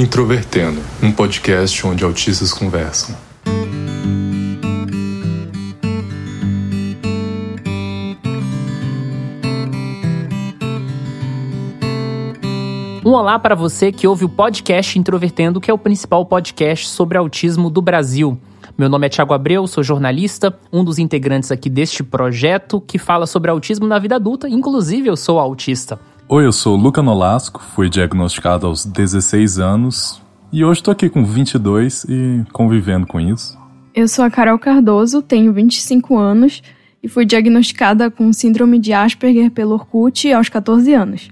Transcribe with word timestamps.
Introvertendo, 0.00 0.80
um 1.02 1.12
podcast 1.12 1.86
onde 1.86 2.02
autistas 2.02 2.54
conversam. 2.54 3.14
Um 13.04 13.10
olá 13.10 13.38
para 13.38 13.54
você 13.54 13.92
que 13.92 14.06
ouve 14.06 14.24
o 14.24 14.28
podcast 14.30 14.98
Introvertendo, 14.98 15.60
que 15.60 15.70
é 15.70 15.74
o 15.74 15.76
principal 15.76 16.24
podcast 16.24 16.88
sobre 16.88 17.18
autismo 17.18 17.68
do 17.68 17.82
Brasil. 17.82 18.38
Meu 18.78 18.88
nome 18.88 19.06
é 19.06 19.10
Thiago 19.10 19.34
Abreu, 19.34 19.66
sou 19.66 19.84
jornalista, 19.84 20.58
um 20.72 20.82
dos 20.82 20.98
integrantes 20.98 21.52
aqui 21.52 21.68
deste 21.68 22.02
projeto 22.02 22.80
que 22.80 22.96
fala 22.96 23.26
sobre 23.26 23.50
autismo 23.50 23.86
na 23.86 23.98
vida 23.98 24.16
adulta, 24.16 24.48
inclusive 24.48 25.10
eu 25.10 25.16
sou 25.18 25.38
autista. 25.38 26.00
Oi, 26.32 26.46
eu 26.46 26.52
sou 26.52 26.76
Luca 26.76 27.02
Nolasco, 27.02 27.60
fui 27.60 27.90
diagnosticado 27.90 28.64
aos 28.64 28.86
16 28.86 29.58
anos 29.58 30.22
e 30.52 30.64
hoje 30.64 30.78
estou 30.78 30.92
aqui 30.92 31.10
com 31.10 31.24
22 31.24 32.04
e 32.08 32.44
convivendo 32.52 33.04
com 33.04 33.18
isso. 33.18 33.58
Eu 33.92 34.06
sou 34.06 34.24
a 34.24 34.30
Carol 34.30 34.56
Cardoso, 34.56 35.22
tenho 35.22 35.52
25 35.52 36.16
anos 36.16 36.62
e 37.02 37.08
fui 37.08 37.26
diagnosticada 37.26 38.12
com 38.12 38.32
síndrome 38.32 38.78
de 38.78 38.92
Asperger 38.92 39.50
pelo 39.50 39.72
Orkut 39.72 40.32
aos 40.32 40.48
14 40.48 40.94
anos. 40.94 41.28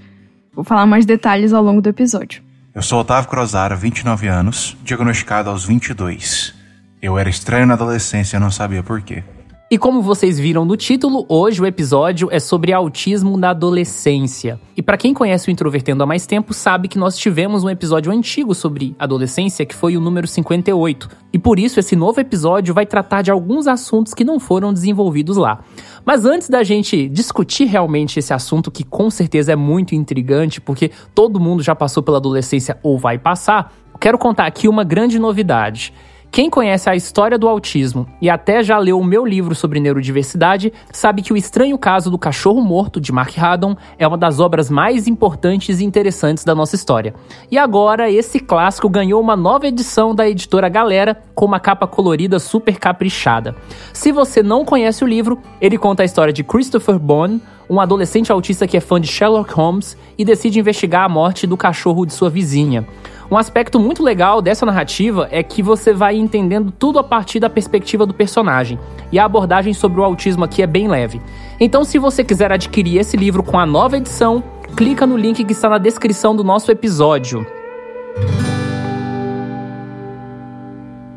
Vou 0.52 0.64
falar 0.64 0.84
mais 0.84 1.06
detalhes 1.06 1.52
ao 1.52 1.62
longo 1.62 1.80
do 1.80 1.88
episódio. 1.88 2.42
Eu 2.74 2.82
sou 2.82 2.98
Otávio 2.98 3.30
Crozara, 3.30 3.76
29 3.76 4.26
anos, 4.26 4.76
diagnosticado 4.82 5.48
aos 5.48 5.64
22. 5.64 6.52
Eu 7.00 7.16
era 7.16 7.30
estranho 7.30 7.68
na 7.68 7.74
adolescência 7.74 8.36
e 8.36 8.40
não 8.40 8.50
sabia 8.50 8.82
por 8.82 9.00
quê. 9.00 9.22
E 9.70 9.76
como 9.76 10.00
vocês 10.00 10.38
viram 10.38 10.64
no 10.64 10.78
título, 10.78 11.26
hoje 11.28 11.60
o 11.60 11.66
episódio 11.66 12.30
é 12.32 12.40
sobre 12.40 12.72
autismo 12.72 13.36
na 13.36 13.50
adolescência. 13.50 14.58
E 14.74 14.80
para 14.80 14.96
quem 14.96 15.12
conhece 15.12 15.46
o 15.46 15.50
Introvertendo 15.50 16.02
há 16.02 16.06
mais 16.06 16.24
tempo, 16.24 16.54
sabe 16.54 16.88
que 16.88 16.96
nós 16.96 17.18
tivemos 17.18 17.64
um 17.64 17.68
episódio 17.68 18.10
antigo 18.10 18.54
sobre 18.54 18.96
adolescência, 18.98 19.66
que 19.66 19.74
foi 19.74 19.94
o 19.94 20.00
número 20.00 20.26
58. 20.26 21.10
E 21.34 21.38
por 21.38 21.58
isso 21.58 21.78
esse 21.78 21.94
novo 21.94 22.18
episódio 22.18 22.72
vai 22.72 22.86
tratar 22.86 23.20
de 23.20 23.30
alguns 23.30 23.66
assuntos 23.66 24.14
que 24.14 24.24
não 24.24 24.40
foram 24.40 24.72
desenvolvidos 24.72 25.36
lá. 25.36 25.62
Mas 26.02 26.24
antes 26.24 26.48
da 26.48 26.62
gente 26.62 27.06
discutir 27.06 27.66
realmente 27.66 28.18
esse 28.18 28.32
assunto, 28.32 28.70
que 28.70 28.82
com 28.82 29.10
certeza 29.10 29.52
é 29.52 29.56
muito 29.56 29.94
intrigante, 29.94 30.62
porque 30.62 30.90
todo 31.14 31.38
mundo 31.38 31.62
já 31.62 31.74
passou 31.74 32.02
pela 32.02 32.16
adolescência 32.16 32.78
ou 32.82 32.98
vai 32.98 33.18
passar, 33.18 33.70
quero 34.00 34.16
contar 34.16 34.46
aqui 34.46 34.66
uma 34.66 34.82
grande 34.82 35.18
novidade. 35.18 35.92
Quem 36.30 36.50
conhece 36.50 36.88
a 36.88 36.94
história 36.94 37.38
do 37.38 37.48
autismo 37.48 38.06
e 38.20 38.28
até 38.28 38.62
já 38.62 38.78
leu 38.78 38.98
o 38.98 39.04
meu 39.04 39.24
livro 39.24 39.54
sobre 39.54 39.80
neurodiversidade, 39.80 40.72
sabe 40.92 41.22
que 41.22 41.32
O 41.32 41.36
Estranho 41.36 41.76
Caso 41.78 42.10
do 42.10 42.18
Cachorro 42.18 42.60
Morto, 42.60 43.00
de 43.00 43.10
Mark 43.10 43.36
Haddon, 43.36 43.76
é 43.98 44.06
uma 44.06 44.16
das 44.16 44.38
obras 44.38 44.70
mais 44.70 45.08
importantes 45.08 45.80
e 45.80 45.84
interessantes 45.84 46.44
da 46.44 46.54
nossa 46.54 46.76
história. 46.76 47.14
E 47.50 47.58
agora, 47.58 48.10
esse 48.10 48.38
clássico 48.38 48.88
ganhou 48.88 49.20
uma 49.20 49.36
nova 49.36 49.66
edição 49.66 50.14
da 50.14 50.28
editora 50.28 50.68
Galera, 50.68 51.20
com 51.34 51.46
uma 51.46 51.58
capa 51.58 51.86
colorida 51.86 52.38
super 52.38 52.78
caprichada. 52.78 53.56
Se 53.92 54.12
você 54.12 54.42
não 54.42 54.64
conhece 54.64 55.02
o 55.02 55.08
livro, 55.08 55.38
ele 55.60 55.78
conta 55.78 56.02
a 56.02 56.06
história 56.06 56.32
de 56.32 56.44
Christopher 56.44 56.98
Bone, 56.98 57.42
um 57.68 57.80
adolescente 57.80 58.32
autista 58.32 58.66
que 58.66 58.76
é 58.76 58.80
fã 58.80 59.00
de 59.00 59.08
Sherlock 59.08 59.52
Holmes 59.52 59.96
e 60.16 60.24
decide 60.24 60.58
investigar 60.58 61.04
a 61.04 61.08
morte 61.08 61.46
do 61.46 61.56
cachorro 61.56 62.06
de 62.06 62.12
sua 62.12 62.30
vizinha. 62.30 62.86
Um 63.30 63.36
aspecto 63.36 63.78
muito 63.78 64.02
legal 64.02 64.40
dessa 64.40 64.64
narrativa 64.64 65.28
é 65.30 65.42
que 65.42 65.62
você 65.62 65.92
vai 65.92 66.16
entendendo 66.16 66.72
tudo 66.72 66.98
a 66.98 67.04
partir 67.04 67.38
da 67.38 67.50
perspectiva 67.50 68.06
do 68.06 68.14
personagem, 68.14 68.78
e 69.12 69.18
a 69.18 69.24
abordagem 69.26 69.74
sobre 69.74 70.00
o 70.00 70.04
autismo 70.04 70.44
aqui 70.44 70.62
é 70.62 70.66
bem 70.66 70.88
leve. 70.88 71.20
Então, 71.60 71.84
se 71.84 71.98
você 71.98 72.24
quiser 72.24 72.50
adquirir 72.50 72.96
esse 72.96 73.18
livro 73.18 73.42
com 73.42 73.58
a 73.58 73.66
nova 73.66 73.98
edição, 73.98 74.42
clica 74.74 75.06
no 75.06 75.14
link 75.14 75.44
que 75.44 75.52
está 75.52 75.68
na 75.68 75.76
descrição 75.76 76.34
do 76.34 76.42
nosso 76.42 76.72
episódio. 76.72 77.46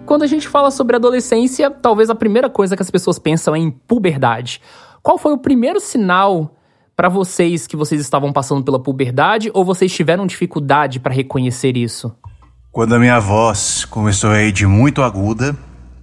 Quando 0.06 0.24
a 0.24 0.28
gente 0.28 0.50
fala 0.50 0.70
sobre 0.70 0.98
adolescência, 0.98 1.72
talvez 1.72 2.10
a 2.10 2.16
primeira 2.16 2.50
coisa 2.50 2.76
que 2.76 2.82
as 2.82 2.92
pessoas 2.92 3.18
pensam 3.18 3.56
é 3.56 3.60
em 3.60 3.72
puberdade. 3.72 4.60
Qual 5.02 5.18
foi 5.18 5.32
o 5.32 5.38
primeiro 5.38 5.80
sinal 5.80 6.58
para 6.96 7.10
vocês 7.10 7.68
que 7.68 7.76
vocês 7.76 8.00
estavam 8.02 8.32
passando 8.32 8.64
pela 8.64 8.82
puberdade 8.82 9.50
ou 9.54 9.66
vocês 9.66 9.92
tiveram 9.92 10.28
dificuldade 10.28 11.00
para 11.00 11.14
reconhecer 11.14 11.78
isso? 11.78 12.16
Quando 12.72 12.96
a 12.96 13.00
minha 13.00 13.20
voz 13.20 13.86
começou 13.86 14.32
a 14.32 14.42
ir 14.42 14.52
de 14.52 14.66
muito 14.66 15.02
aguda 15.02 15.56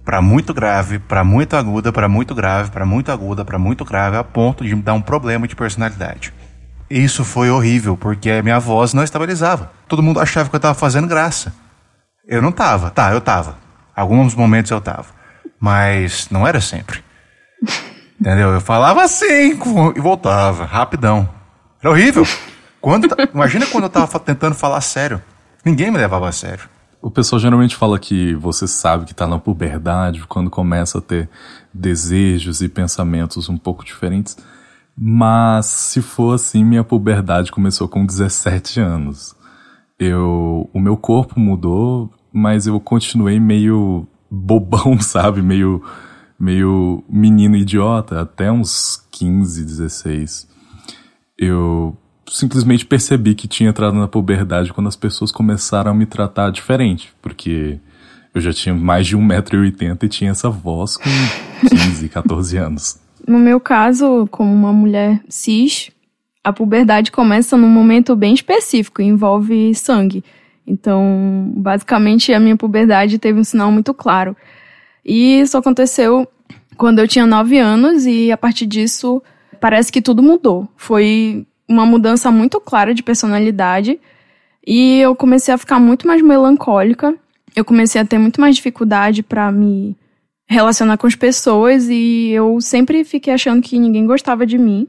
para 0.05 0.21
muito 0.21 0.53
grave, 0.53 0.99
para 0.99 1.23
muito 1.23 1.55
aguda, 1.55 1.91
para 1.91 2.07
muito 2.07 2.33
grave, 2.33 2.71
para 2.71 2.85
muito 2.85 3.11
aguda, 3.11 3.45
para 3.45 3.59
muito 3.59 3.85
grave, 3.85 4.17
a 4.17 4.23
ponto 4.23 4.63
de 4.63 4.75
me 4.75 4.81
dar 4.81 4.93
um 4.93 5.01
problema 5.01 5.47
de 5.47 5.55
personalidade. 5.55 6.33
Isso 6.89 7.23
foi 7.23 7.51
horrível, 7.51 7.95
porque 7.95 8.31
a 8.31 8.41
minha 8.41 8.59
voz 8.59 8.93
não 8.93 9.03
estabilizava. 9.03 9.71
Todo 9.87 10.01
mundo 10.01 10.19
achava 10.19 10.49
que 10.49 10.55
eu 10.55 10.57
estava 10.57 10.73
fazendo 10.73 11.07
graça. 11.07 11.53
Eu 12.27 12.41
não 12.41 12.49
estava. 12.49 12.89
Tá, 12.89 13.11
eu 13.11 13.19
estava. 13.19 13.57
Alguns 13.95 14.33
momentos 14.33 14.71
eu 14.71 14.79
estava. 14.79 15.05
Mas 15.59 16.27
não 16.31 16.47
era 16.47 16.59
sempre. 16.59 17.03
Entendeu? 18.19 18.49
Eu 18.49 18.61
falava 18.61 19.01
assim 19.03 19.53
e 19.95 19.99
voltava, 19.99 20.65
rapidão. 20.65 21.29
Era 21.81 21.91
horrível. 21.91 22.25
Quando, 22.81 23.07
imagina 23.33 23.65
quando 23.67 23.85
eu 23.85 23.89
tava 23.89 24.19
tentando 24.19 24.55
falar 24.55 24.81
sério. 24.81 25.21
Ninguém 25.63 25.91
me 25.91 25.97
levava 25.97 26.27
a 26.27 26.31
sério. 26.31 26.69
O 27.01 27.09
pessoal 27.09 27.39
geralmente 27.39 27.77
fala 27.77 27.97
que 27.97 28.35
você 28.35 28.67
sabe 28.67 29.05
que 29.05 29.15
tá 29.15 29.25
na 29.25 29.39
puberdade 29.39 30.25
quando 30.27 30.49
começa 30.49 30.97
a 30.97 31.01
ter 31.01 31.29
desejos 31.73 32.61
e 32.61 32.67
pensamentos 32.67 33.47
um 33.47 33.57
pouco 33.57 33.85
diferentes. 33.85 34.37
Mas 34.97 35.65
se 35.67 36.01
for 36.01 36.35
assim, 36.35 36.63
minha 36.65 36.83
puberdade 36.83 37.53
começou 37.53 37.87
com 37.87 38.05
17 38.05 38.81
anos. 38.81 39.33
Eu, 39.97 40.69
o 40.73 40.79
meu 40.79 40.97
corpo 40.97 41.39
mudou, 41.39 42.11
mas 42.33 42.67
eu 42.67 42.77
continuei 42.81 43.39
meio 43.39 44.05
bobão, 44.29 44.99
sabe? 44.99 45.41
Meio 45.41 45.81
meio 46.39 47.03
menino 47.09 47.55
idiota, 47.55 48.21
até 48.21 48.51
uns 48.51 49.05
15, 49.11 49.63
16. 49.65 50.47
Eu 51.37 51.97
simplesmente 52.27 52.85
percebi 52.85 53.35
que 53.35 53.47
tinha 53.47 53.69
entrado 53.69 53.95
na 53.95 54.07
puberdade 54.07 54.71
quando 54.71 54.87
as 54.87 54.95
pessoas 54.95 55.31
começaram 55.31 55.91
a 55.91 55.93
me 55.93 56.05
tratar 56.05 56.51
diferente, 56.51 57.11
porque 57.21 57.79
eu 58.33 58.39
já 58.39 58.53
tinha 58.53 58.73
mais 58.73 59.07
de 59.07 59.17
1,80m 59.17 60.03
e 60.03 60.07
tinha 60.07 60.31
essa 60.31 60.49
voz 60.49 60.97
com 60.97 61.09
15, 61.67 62.09
14 62.09 62.57
anos. 62.57 62.99
No 63.27 63.39
meu 63.39 63.59
caso, 63.59 64.27
como 64.31 64.53
uma 64.53 64.71
mulher 64.71 65.21
cis, 65.27 65.91
a 66.43 66.53
puberdade 66.53 67.11
começa 67.11 67.57
num 67.57 67.69
momento 67.69 68.15
bem 68.15 68.33
específico, 68.33 69.01
envolve 69.01 69.73
sangue. 69.75 70.23
Então, 70.65 71.51
basicamente, 71.55 72.31
a 72.31 72.39
minha 72.39 72.55
puberdade 72.55 73.17
teve 73.17 73.39
um 73.39 73.43
sinal 73.43 73.71
muito 73.71 73.93
claro. 73.93 74.35
E 75.03 75.39
isso 75.39 75.57
aconteceu 75.57 76.27
quando 76.77 76.99
eu 76.99 77.07
tinha 77.07 77.25
9 77.25 77.57
anos 77.57 78.05
e 78.05 78.31
a 78.31 78.37
partir 78.37 78.65
disso 78.65 79.21
parece 79.59 79.91
que 79.91 80.01
tudo 80.01 80.23
mudou. 80.23 80.67
Foi 80.77 81.45
uma 81.67 81.85
mudança 81.85 82.31
muito 82.31 82.59
clara 82.59 82.93
de 82.93 83.03
personalidade 83.03 83.99
e 84.65 84.99
eu 84.99 85.15
comecei 85.15 85.53
a 85.53 85.57
ficar 85.57 85.79
muito 85.79 86.07
mais 86.07 86.21
melancólica. 86.21 87.15
Eu 87.55 87.65
comecei 87.65 87.99
a 87.99 88.05
ter 88.05 88.17
muito 88.17 88.39
mais 88.39 88.55
dificuldade 88.55 89.23
para 89.23 89.51
me 89.51 89.95
relacionar 90.47 90.97
com 90.97 91.05
as 91.05 91.15
pessoas 91.15 91.87
e 91.89 92.29
eu 92.29 92.59
sempre 92.59 93.03
fiquei 93.03 93.33
achando 93.33 93.61
que 93.61 93.77
ninguém 93.77 94.05
gostava 94.05 94.45
de 94.45 94.57
mim. 94.57 94.87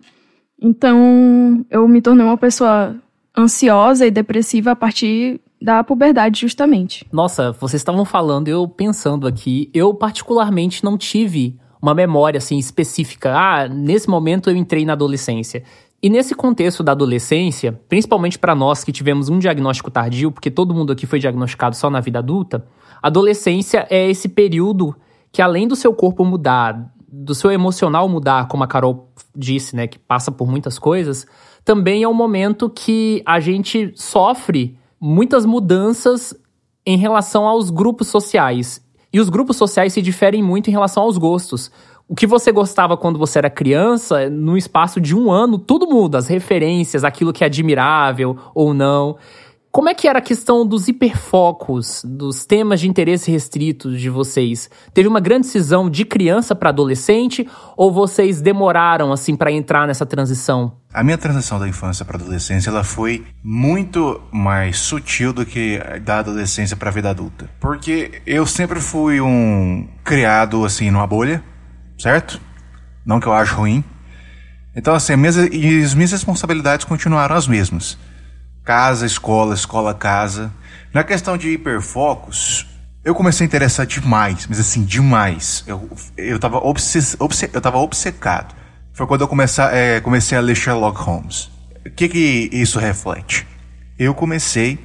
Então, 0.61 1.65
eu 1.71 1.87
me 1.89 2.01
tornei 2.01 2.25
uma 2.25 2.37
pessoa 2.37 2.97
ansiosa 3.37 4.07
e 4.07 4.11
depressiva 4.11 4.73
a 4.73 4.77
partir 4.77 5.41
da 5.61 5.85
puberdade, 5.85 6.41
justamente. 6.41 7.07
Nossa, 7.13 7.53
vocês 7.53 7.81
estavam 7.81 8.05
falando, 8.05 8.49
eu 8.49 8.67
pensando 8.67 9.27
aqui, 9.27 9.71
eu 9.75 9.93
particularmente 9.93 10.83
não 10.83 10.97
tive 10.97 11.59
uma 11.83 11.95
memória 11.95 12.39
assim 12.39 12.59
específica. 12.59 13.35
Ah, 13.35 13.69
nesse 13.69 14.09
momento 14.09 14.51
eu 14.51 14.57
entrei 14.57 14.85
na 14.85 14.95
adolescência. 14.95 15.63
E 16.03 16.09
nesse 16.09 16.35
contexto 16.35 16.83
da 16.83 16.93
adolescência, 16.93 17.79
principalmente 17.89 18.39
para 18.39 18.55
nós 18.55 18.83
que 18.83 18.91
tivemos 18.91 19.29
um 19.29 19.39
diagnóstico 19.39 19.91
tardio, 19.91 20.33
porque 20.33 20.51
todo 20.51 20.75
mundo 20.75 20.93
aqui 20.93 21.07
foi 21.07 21.19
diagnosticado 21.19 21.77
só 21.77 21.91
na 21.91 22.01
vida 22.01 22.19
adulta, 22.19 22.65
adolescência 23.03 23.87
é 23.91 24.09
esse 24.09 24.29
período 24.29 24.97
que 25.31 25.43
além 25.43 25.69
do 25.69 25.77
seu 25.77 25.93
corpo 25.93 26.25
mudar, 26.25 26.91
do 27.07 27.35
seu 27.35 27.51
emocional 27.51 28.09
mudar, 28.09 28.49
como 28.49 28.65
a 28.65 28.67
Carol 28.67 29.13
disse, 29.37 29.77
né, 29.77 29.87
que 29.87 29.99
passa 29.99 30.33
por 30.33 30.49
muitas 30.49 30.79
coisas, 30.79 31.27
também 31.65 32.03
é 32.03 32.09
um 32.09 32.15
momento 32.15 32.71
que 32.71 33.23
a 33.27 33.39
gente 33.39 33.93
sofre 33.95 34.80
muitas 35.01 35.47
mudanças 35.47 36.35
em 36.85 36.97
relação 36.97 37.47
aos 37.47 37.71
grupos 37.71 38.09
sociais. 38.09 38.85
E 39.13 39.19
os 39.19 39.29
grupos 39.29 39.57
sociais 39.57 39.93
se 39.93 40.03
diferem 40.03 40.43
muito 40.43 40.69
em 40.69 40.71
relação 40.71 41.03
aos 41.03 41.17
gostos. 41.17 41.71
O 42.09 42.15
que 42.15 42.27
você 42.27 42.53
gostava 42.53 42.97
quando 42.97 43.19
você 43.19 43.39
era 43.39 43.49
criança, 43.49 44.29
no 44.29 44.57
espaço 44.57 45.01
de 45.01 45.17
um 45.17 45.31
ano, 45.31 45.59
tudo 45.59 45.87
muda. 45.87 46.19
As 46.19 46.29
referências, 46.29 47.05
aquilo 47.05 47.33
que 47.33 47.45
é 47.45 47.47
admirável 47.47 48.37
ou 48.55 48.75
não. 48.75 49.17
Como 49.73 49.89
é 49.89 49.95
que 49.95 50.09
era 50.09 50.19
a 50.19 50.23
questão 50.23 50.67
dos 50.67 50.89
hiperfocos, 50.89 52.03
dos 52.05 52.45
temas 52.45 52.81
de 52.81 52.89
interesse 52.89 53.31
restritos 53.31 54.01
de 54.01 54.11
vocês? 54.11 54.69
Teve 54.93 55.07
uma 55.07 55.21
grande 55.21 55.47
cisão 55.47 55.89
de 55.89 56.05
criança 56.05 56.57
para 56.57 56.71
adolescente 56.71 57.49
ou 57.77 57.93
vocês 57.93 58.41
demoraram 58.41 59.13
assim 59.13 59.37
para 59.37 59.53
entrar 59.53 59.87
nessa 59.87 60.05
transição? 60.05 60.77
A 60.93 61.05
minha 61.05 61.17
transição 61.17 61.57
da 61.61 61.69
infância 61.69 62.05
para 62.05 62.17
adolescência 62.17 62.69
ela 62.69 62.83
foi 62.83 63.25
muito 63.45 64.21
mais 64.33 64.77
sutil 64.77 65.33
do 65.33 65.47
que 65.47 65.79
da 66.05 66.19
adolescência 66.19 66.77
para 66.77 66.91
a 66.91 66.93
vida 66.93 67.11
adulta, 67.11 67.49
porque 67.61 68.21
eu 68.27 68.45
sempre 68.47 68.81
fui 68.81 69.21
um 69.21 69.87
criado 70.03 70.65
assim 70.65 70.91
numa 70.91 71.07
bolha, 71.07 71.45
certo? 71.97 72.41
Não 73.07 73.21
que 73.21 73.29
eu 73.29 73.33
acho 73.33 73.55
ruim. 73.55 73.85
Então 74.75 74.97
assim, 74.97 75.15
minhas, 75.15 75.39
as 75.39 75.95
minhas 75.95 76.11
responsabilidades 76.11 76.85
continuaram 76.85 77.37
as 77.37 77.47
mesmas 77.47 77.97
casa, 78.65 79.07
escola, 79.07 79.55
escola, 79.55 79.95
casa. 79.95 80.53
Na 80.93 81.05
questão 81.05 81.37
de 81.37 81.51
hiperfocos, 81.51 82.67
eu 83.05 83.15
comecei 83.15 83.45
a 83.45 83.49
interessar 83.49 83.87
demais, 83.87 84.47
mas 84.49 84.61
assim, 84.61 84.85
demais. 84.85 85.65
Eu, 85.67 85.91
eu, 86.17 86.39
tava, 86.39 86.59
obse, 86.59 87.17
eu 87.53 87.61
tava 87.61 87.79
obcecado. 87.79 88.55
Foi 88.93 89.07
quando 89.07 89.23
eu 89.23 89.29
comecei, 89.29 89.65
é, 89.65 90.01
comecei 90.01 90.37
a 90.37 90.41
ler 90.41 90.55
Sherlock 90.55 91.01
Holmes. 91.01 91.51
O 91.87 91.91
que, 91.91 92.09
que 92.09 92.51
isso 92.53 92.79
reflete? 92.79 93.47
Eu 93.99 94.15
comecei 94.15 94.79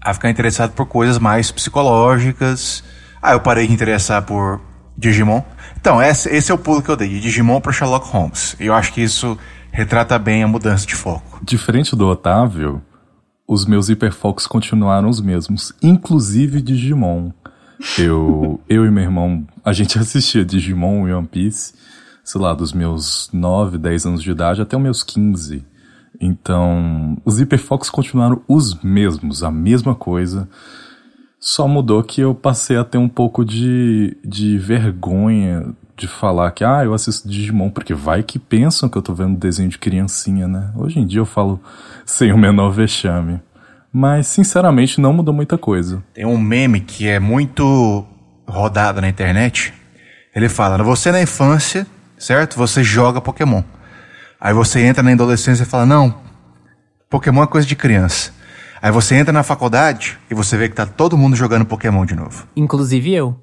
a 0.00 0.12
ficar 0.12 0.28
interessado 0.28 0.72
por 0.72 0.86
coisas 0.86 1.18
mais 1.18 1.50
psicológicas. 1.50 2.84
Ah, 3.22 3.32
eu 3.32 3.40
parei 3.40 3.66
de 3.66 3.72
interessar 3.72 4.22
por 4.22 4.60
Digimon. 4.96 5.42
Então, 5.80 6.02
esse, 6.02 6.28
esse 6.28 6.50
é 6.50 6.54
o 6.54 6.58
pulo 6.58 6.82
que 6.82 6.90
eu 6.90 6.96
dei, 6.96 7.08
de 7.08 7.20
Digimon 7.20 7.60
para 7.60 7.72
Sherlock 7.72 8.08
Holmes. 8.08 8.56
Eu 8.60 8.74
acho 8.74 8.92
que 8.92 9.00
isso 9.00 9.38
retrata 9.70 10.18
bem 10.18 10.42
a 10.42 10.48
mudança 10.48 10.86
de 10.86 10.94
foco. 10.94 11.40
Diferente 11.42 11.96
do 11.96 12.06
Otávio, 12.06 12.82
os 13.52 13.66
meus 13.66 13.90
hiperfocos 13.90 14.46
continuaram 14.46 15.10
os 15.10 15.20
mesmos, 15.20 15.74
inclusive 15.82 16.62
Digimon. 16.62 17.32
Eu, 17.98 18.58
eu 18.66 18.86
e 18.86 18.90
meu 18.90 19.02
irmão, 19.02 19.46
a 19.62 19.74
gente 19.74 19.98
assistia 20.00 20.42
Digimon 20.42 21.06
e 21.06 21.12
One 21.12 21.26
Piece, 21.26 21.74
sei 22.24 22.40
lá, 22.40 22.54
dos 22.54 22.72
meus 22.72 23.28
9, 23.30 23.76
10 23.76 24.06
anos 24.06 24.22
de 24.22 24.30
idade 24.30 24.62
até 24.62 24.74
os 24.74 24.82
meus 24.82 25.02
15. 25.02 25.62
Então, 26.18 27.18
os 27.26 27.40
hiperfocos 27.40 27.90
continuaram 27.90 28.40
os 28.48 28.82
mesmos, 28.82 29.42
a 29.42 29.50
mesma 29.50 29.94
coisa. 29.94 30.48
Só 31.38 31.68
mudou 31.68 32.02
que 32.02 32.22
eu 32.22 32.34
passei 32.34 32.78
a 32.78 32.84
ter 32.84 32.96
um 32.96 33.08
pouco 33.08 33.44
de, 33.44 34.16
de 34.24 34.56
vergonha 34.56 35.74
de 35.96 36.08
falar 36.08 36.50
que, 36.50 36.64
ah, 36.64 36.84
eu 36.84 36.94
assisto 36.94 37.28
Digimon, 37.28 37.70
porque 37.70 37.94
vai 37.94 38.22
que 38.22 38.38
pensam 38.38 38.88
que 38.88 38.96
eu 38.96 39.02
tô 39.02 39.14
vendo 39.14 39.38
desenho 39.38 39.68
de 39.68 39.78
criancinha, 39.78 40.48
né? 40.48 40.70
Hoje 40.76 40.98
em 40.98 41.06
dia 41.06 41.20
eu 41.20 41.26
falo 41.26 41.60
sem 42.04 42.32
o 42.32 42.38
menor 42.38 42.70
vexame. 42.70 43.40
Mas, 43.92 44.26
sinceramente, 44.26 45.00
não 45.00 45.12
mudou 45.12 45.34
muita 45.34 45.58
coisa. 45.58 46.02
Tem 46.14 46.24
um 46.24 46.38
meme 46.38 46.80
que 46.80 47.06
é 47.06 47.20
muito 47.20 48.06
rodado 48.46 49.00
na 49.00 49.08
internet. 49.08 49.74
Ele 50.34 50.48
fala: 50.48 50.82
você 50.82 51.12
na 51.12 51.20
infância, 51.20 51.86
certo? 52.16 52.56
Você 52.56 52.82
joga 52.82 53.20
Pokémon. 53.20 53.62
Aí 54.40 54.54
você 54.54 54.80
entra 54.80 55.02
na 55.02 55.12
adolescência 55.12 55.64
e 55.64 55.66
fala: 55.66 55.84
não, 55.84 56.14
Pokémon 57.10 57.42
é 57.42 57.46
coisa 57.46 57.66
de 57.66 57.76
criança. 57.76 58.32
Aí 58.80 58.90
você 58.90 59.14
entra 59.14 59.32
na 59.32 59.42
faculdade 59.42 60.18
e 60.30 60.34
você 60.34 60.56
vê 60.56 60.68
que 60.68 60.74
tá 60.74 60.86
todo 60.86 61.16
mundo 61.16 61.36
jogando 61.36 61.64
Pokémon 61.64 62.04
de 62.04 62.16
novo. 62.16 62.48
Inclusive 62.56 63.12
eu. 63.12 63.40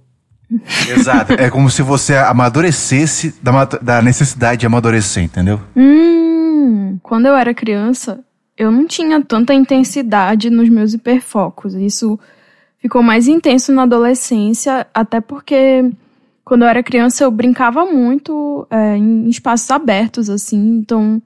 Exato. 0.90 1.34
é 1.34 1.50
como 1.50 1.70
se 1.70 1.82
você 1.82 2.16
amadurecesse 2.16 3.36
da, 3.42 3.66
da 3.66 4.02
necessidade 4.02 4.62
de 4.62 4.66
amadurecer, 4.66 5.24
entendeu? 5.24 5.60
Hum, 5.76 6.98
quando 7.04 7.28
eu 7.28 7.36
era 7.36 7.54
criança, 7.54 8.20
eu 8.58 8.72
não 8.72 8.86
tinha 8.88 9.22
tanta 9.24 9.54
intensidade 9.54 10.50
nos 10.50 10.68
meus 10.70 10.94
hiperfocos. 10.94 11.76
Isso 11.76 12.20
ficou 12.80 13.02
mais 13.02 13.28
intenso 13.28 13.72
na 13.72 13.84
adolescência, 13.84 14.88
até 14.94 15.22
porque 15.22 15.90
quando 16.44 16.64
eu 16.64 16.68
era 16.68 16.82
criança 16.82 17.24
eu 17.24 17.32
brincava 17.32 17.86
muito 17.86 18.68
é, 18.70 18.98
em 18.98 19.30
espaços 19.30 19.70
abertos, 19.70 20.30
assim. 20.30 20.80
Então, 20.80 21.22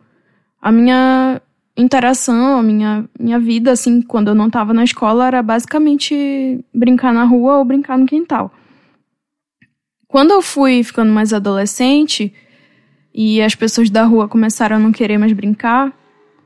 a 0.62 0.72
minha 0.72 1.42
interação, 1.76 2.58
a 2.58 2.64
minha, 2.64 3.06
minha 3.19 3.40
vida, 3.40 3.72
assim, 3.72 4.02
quando 4.02 4.28
eu 4.28 4.36
não 4.36 4.48
estava 4.48 4.74
na 4.74 4.84
escola, 4.84 5.28
era 5.28 5.42
basicamente 5.42 6.64
brincar 6.74 7.14
na 7.14 7.24
rua 7.24 7.58
ou 7.58 7.66
brincar 7.66 7.98
no 7.98 8.06
quintal. 8.06 8.52
Quando 10.13 10.30
eu 10.30 10.44
fui 10.44 10.83
ficando 10.83 11.12
mais 11.12 11.33
adolescente 11.33 12.31
e 13.12 13.42
as 13.42 13.56
pessoas 13.56 13.89
da 13.89 14.04
rua 14.04 14.27
começaram 14.27 14.75
a 14.75 14.80
não 14.80 14.92
querer 14.92 15.18
mais 15.18 15.33
brincar, 15.33 15.92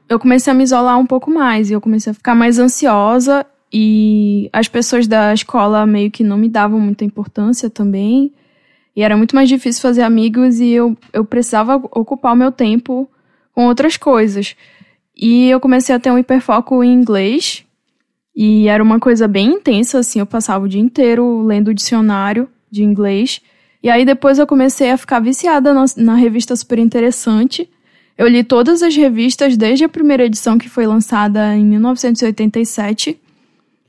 eu 0.08 0.18
comecei 0.18 0.54
a 0.54 0.54
me 0.54 0.64
isolar 0.64 0.98
um 0.98 1.06
pouco 1.06 1.30
mais 1.30 1.70
e 1.70 1.74
eu 1.74 1.82
comecei 1.82 2.12
a 2.12 2.14
ficar 2.14 2.34
mais 2.34 2.60
ansiosa 2.60 3.46
e 3.70 4.50
as 4.54 4.70
pessoas 4.70 5.06
da 5.06 5.34
escola 5.34 5.86
meio 5.86 6.10
que 6.10 6.24
não 6.24 6.38
me 6.38 6.48
davam 6.48 6.80
muita 6.80 7.04
importância 7.04 7.70
também. 7.70 8.32
E 8.96 9.04
era 9.04 9.18
muito 9.18 9.36
mais 9.36 9.50
difícil 9.50 9.82
fazer 9.82 10.04
amigos 10.04 10.62
e 10.62 10.70
eu, 10.70 10.98
eu 11.12 11.26
precisava 11.26 11.76
ocupar 11.76 12.32
o 12.32 12.38
meu 12.38 12.54
tempo 12.54 13.12
com 13.54 13.68
outras 13.68 13.98
coisas. 13.98 14.56
E 15.14 15.50
eu 15.50 15.60
comecei 15.60 15.94
a 15.94 16.00
ter 16.00 16.10
um 16.10 16.18
hiperfoco 16.18 16.82
em 16.86 16.94
inglês. 16.94 17.66
E 18.34 18.70
era 18.70 18.82
uma 18.82 18.98
coisa 18.98 19.28
bem 19.28 19.56
intensa, 19.56 20.00
assim. 20.00 20.20
Eu 20.20 20.26
passava 20.26 20.64
o 20.64 20.70
dia 20.70 20.80
inteiro 20.80 21.42
lendo 21.42 21.68
o 21.68 21.74
dicionário 21.74 22.48
de 22.72 22.82
inglês. 22.82 23.42
E 23.82 23.90
aí 23.90 24.06
depois 24.06 24.40
eu 24.40 24.48
comecei 24.48 24.92
a 24.92 24.98
ficar 24.98 25.20
viciada 25.20 25.74
na, 25.74 25.86
na 25.98 26.16
revista 26.16 26.56
Super 26.56 26.80
Interessante. 26.80 27.70
Eu 28.18 28.28
li 28.28 28.44
todas 28.44 28.82
as 28.82 28.96
revistas 28.96 29.56
desde 29.56 29.84
a 29.84 29.90
primeira 29.90 30.26
edição 30.26 30.58
que 30.58 30.68
foi 30.68 30.88
lançada 30.88 31.56
em 31.56 31.64
1987. 31.64 33.20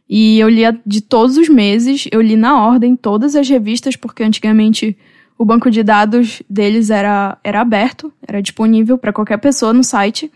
E 0.08 0.38
eu 0.38 0.48
lia 0.48 0.78
de 0.86 1.00
todos 1.00 1.36
os 1.36 1.48
meses, 1.48 2.06
eu 2.10 2.20
li 2.20 2.36
na 2.36 2.64
ordem 2.64 2.96
todas 2.96 3.36
as 3.36 3.48
revistas, 3.48 3.94
porque 3.94 4.22
antigamente 4.22 4.96
o 5.36 5.44
banco 5.44 5.70
de 5.70 5.82
dados 5.82 6.42
deles 6.48 6.90
era, 6.90 7.38
era 7.44 7.60
aberto, 7.60 8.12
era 8.26 8.42
disponível 8.42 8.98
para 8.98 9.12
qualquer 9.12 9.38
pessoa 9.38 9.72
no 9.72 9.84
site. 9.84 10.30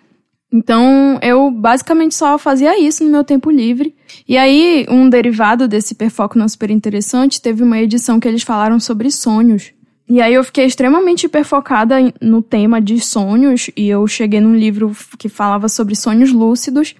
Então, 0.53 1.19
eu 1.23 1.51
basicamente 1.51 2.15
só 2.15 2.37
fazia 2.37 2.79
isso 2.79 3.03
no 3.03 3.11
meu 3.11 3.25
tempo 3.25 3.51
livre. 3.51 3.95
E 4.29 4.37
aí, 4.37 4.87
um 4.89 5.09
derivado 5.09 5.67
desse 5.67 5.95
hiperfoco 5.95 6.39
não 6.39 6.49
super 6.49 6.71
interessante, 6.71 7.41
teve 7.41 7.63
uma 7.63 7.79
edição 7.79 8.21
que 8.21 8.29
eles 8.29 8.43
falaram 8.43 8.79
sobre 8.79 9.11
sonhos. 9.11 9.73
E 10.09 10.21
aí 10.21 10.35
eu 10.35 10.45
fiquei 10.45 10.67
extremamente 10.67 11.25
hiperfocada 11.25 11.97
no 12.21 12.43
tema 12.43 12.83
de 12.83 13.01
sonhos 13.01 13.71
e 13.75 13.89
eu 13.89 14.07
cheguei 14.07 14.41
num 14.41 14.55
livro 14.55 14.95
que 15.19 15.27
falava 15.27 15.71
sobre 15.71 15.95
sonhos 15.95 16.31
lúcidos. 16.31 16.95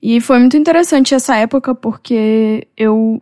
E 0.00 0.20
foi 0.20 0.38
muito 0.38 0.56
interessante 0.56 1.12
essa 1.12 1.34
época 1.34 1.74
porque 1.74 2.68
eu 2.76 3.20